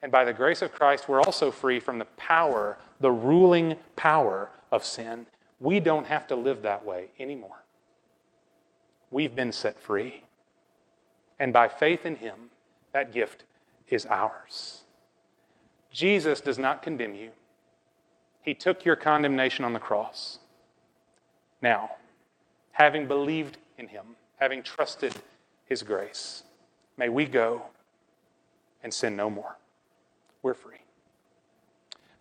And 0.03 0.11
by 0.11 0.25
the 0.25 0.33
grace 0.33 0.61
of 0.61 0.73
Christ, 0.73 1.07
we're 1.07 1.21
also 1.21 1.49
free 1.49 1.79
from 1.79 1.97
the 1.97 2.05
power, 2.17 2.77
the 2.99 3.11
ruling 3.11 3.77
power 3.95 4.49
of 4.69 4.83
sin. 4.83 5.25
We 5.61 5.79
don't 5.79 6.05
have 6.05 6.27
to 6.27 6.35
live 6.35 6.61
that 6.63 6.85
way 6.85 7.07
anymore. 7.19 7.63
We've 9.09 9.33
been 9.33 9.53
set 9.53 9.79
free. 9.79 10.23
And 11.39 11.53
by 11.53 11.69
faith 11.69 12.05
in 12.05 12.17
Him, 12.17 12.35
that 12.91 13.13
gift 13.13 13.45
is 13.87 14.05
ours. 14.05 14.81
Jesus 15.91 16.41
does 16.41 16.59
not 16.59 16.83
condemn 16.83 17.15
you, 17.15 17.31
He 18.41 18.53
took 18.53 18.85
your 18.85 18.95
condemnation 18.95 19.63
on 19.63 19.73
the 19.73 19.79
cross. 19.79 20.39
Now, 21.61 21.91
having 22.73 23.07
believed 23.07 23.57
in 23.77 23.87
him, 23.87 24.03
having 24.35 24.61
trusted 24.61 25.15
his 25.65 25.81
grace. 25.81 26.43
May 26.97 27.07
we 27.07 27.25
go 27.25 27.63
and 28.83 28.93
sin 28.93 29.15
no 29.15 29.29
more. 29.29 29.55
We're 30.43 30.53
free. 30.53 30.77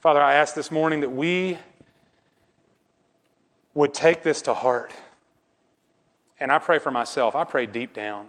Father, 0.01 0.23
I 0.23 0.35
ask 0.35 0.55
this 0.55 0.71
morning 0.71 1.01
that 1.01 1.11
we 1.11 1.59
would 3.75 3.93
take 3.93 4.23
this 4.23 4.43
to 4.43 4.55
heart. 4.55 4.93
And 6.41 6.51
I 6.51 6.59
pray 6.59 6.79
for 6.79 6.91
myself, 6.91 7.37
I 7.37 7.45
pray 7.45 7.67
deep 7.67 7.93
down. 7.93 8.29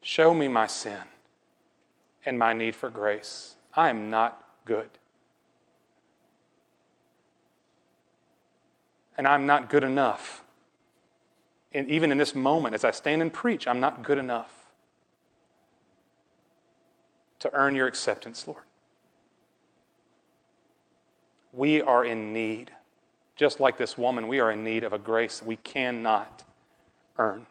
Show 0.00 0.34
me 0.34 0.48
my 0.48 0.66
sin 0.66 1.00
and 2.24 2.38
my 2.38 2.52
need 2.52 2.76
for 2.76 2.90
grace. 2.90 3.56
I 3.74 3.90
am 3.90 4.10
not 4.10 4.44
good. 4.64 4.90
And 9.16 9.26
I'm 9.26 9.46
not 9.46 9.68
good 9.70 9.82
enough. 9.82 10.43
And 11.74 11.90
even 11.90 12.12
in 12.12 12.18
this 12.18 12.36
moment, 12.36 12.74
as 12.74 12.84
I 12.84 12.92
stand 12.92 13.20
and 13.20 13.32
preach, 13.32 13.66
I'm 13.66 13.80
not 13.80 14.04
good 14.04 14.16
enough 14.16 14.52
to 17.40 17.52
earn 17.52 17.74
your 17.74 17.88
acceptance, 17.88 18.46
Lord. 18.46 18.62
We 21.52 21.82
are 21.82 22.04
in 22.04 22.32
need, 22.32 22.70
just 23.34 23.58
like 23.58 23.76
this 23.76 23.98
woman, 23.98 24.28
we 24.28 24.38
are 24.38 24.52
in 24.52 24.62
need 24.62 24.84
of 24.84 24.92
a 24.92 24.98
grace 24.98 25.42
we 25.42 25.56
cannot 25.56 26.44
earn. 27.18 27.46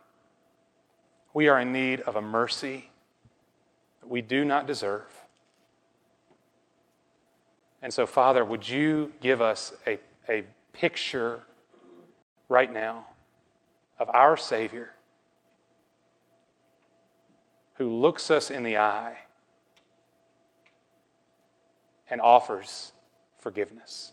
We 1.34 1.49
are 1.49 1.59
in 1.59 1.74
need 1.74 1.99
of 2.01 2.15
a 2.15 2.21
mercy 2.21 2.89
that 4.01 4.09
we 4.09 4.21
do 4.21 4.45
not 4.45 4.67
deserve. 4.67 5.26
And 7.82 7.93
so, 7.93 8.05
Father, 8.05 8.45
would 8.45 8.67
you 8.67 9.11
give 9.19 9.41
us 9.41 9.74
a, 9.86 9.99
a 10.30 10.45
picture 10.71 11.41
right 12.47 12.71
now 12.71 13.05
of 13.99 14.09
our 14.09 14.37
Savior 14.37 14.91
who 17.75 17.89
looks 17.89 18.29
us 18.29 18.51
in 18.51 18.63
the 18.63 18.77
eye 18.77 19.17
and 22.09 22.21
offers 22.21 22.91
forgiveness? 23.39 24.11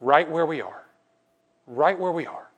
Right 0.00 0.28
where 0.28 0.46
we 0.46 0.60
are, 0.60 0.82
right 1.66 1.98
where 1.98 2.12
we 2.12 2.26
are. 2.26 2.48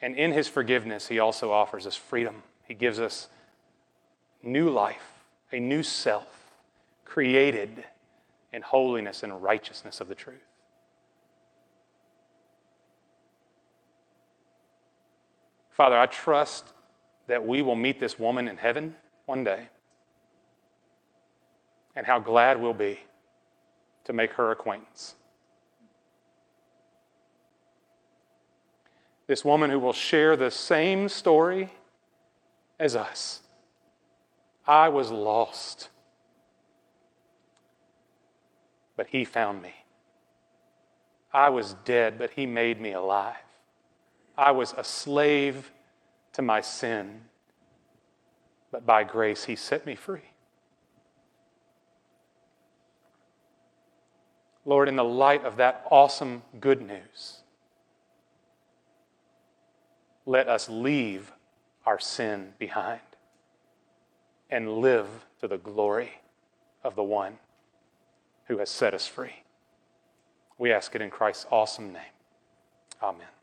And 0.00 0.14
in 0.16 0.32
his 0.32 0.46
forgiveness, 0.46 1.08
he 1.08 1.18
also 1.18 1.50
offers 1.50 1.86
us 1.86 1.96
freedom. 1.96 2.42
He 2.68 2.74
gives 2.74 3.00
us 3.00 3.28
new 4.42 4.70
life, 4.70 5.24
a 5.52 5.58
new 5.58 5.82
self, 5.82 6.52
created 7.04 7.84
in 8.52 8.62
holiness 8.62 9.22
and 9.22 9.42
righteousness 9.42 10.00
of 10.00 10.08
the 10.08 10.14
truth. 10.14 10.38
Father, 15.70 15.98
I 15.98 16.06
trust 16.06 16.72
that 17.26 17.46
we 17.46 17.60
will 17.60 17.76
meet 17.76 18.00
this 18.00 18.18
woman 18.18 18.48
in 18.48 18.56
heaven 18.56 18.96
one 19.26 19.44
day, 19.44 19.68
and 21.94 22.06
how 22.06 22.18
glad 22.18 22.60
we'll 22.60 22.72
be 22.72 23.00
to 24.04 24.12
make 24.12 24.32
her 24.32 24.52
acquaintance. 24.52 25.16
This 29.26 29.44
woman 29.44 29.70
who 29.70 29.80
will 29.80 29.92
share 29.92 30.36
the 30.36 30.50
same 30.50 31.08
story 31.08 31.72
as 32.78 32.94
us. 32.94 33.40
I 34.66 34.88
was 34.88 35.10
lost, 35.10 35.88
but 38.96 39.08
he 39.08 39.24
found 39.24 39.62
me. 39.62 39.74
I 41.32 41.50
was 41.50 41.74
dead, 41.84 42.18
but 42.18 42.30
he 42.30 42.46
made 42.46 42.80
me 42.80 42.92
alive. 42.92 43.36
I 44.36 44.52
was 44.52 44.74
a 44.76 44.84
slave 44.84 45.70
to 46.32 46.42
my 46.42 46.60
sin, 46.60 47.22
but 48.70 48.86
by 48.86 49.04
grace 49.04 49.44
he 49.44 49.56
set 49.56 49.86
me 49.86 49.94
free. 49.94 50.32
Lord, 54.64 54.88
in 54.88 54.96
the 54.96 55.04
light 55.04 55.44
of 55.44 55.56
that 55.58 55.86
awesome 55.90 56.42
good 56.58 56.82
news, 56.82 57.40
let 60.24 60.48
us 60.48 60.68
leave 60.68 61.32
our 61.84 62.00
sin 62.00 62.52
behind 62.58 63.00
and 64.50 64.78
live 64.78 65.06
to 65.40 65.46
the 65.46 65.58
glory 65.58 66.10
of 66.82 66.96
the 66.96 67.02
one 67.02 67.38
who 68.46 68.58
has 68.58 68.70
set 68.70 68.94
us 68.94 69.06
free. 69.06 69.42
We 70.58 70.72
ask 70.72 70.94
it 70.94 71.02
in 71.02 71.10
Christ's 71.10 71.46
awesome 71.50 71.92
name. 71.92 72.02
Amen. 73.02 73.35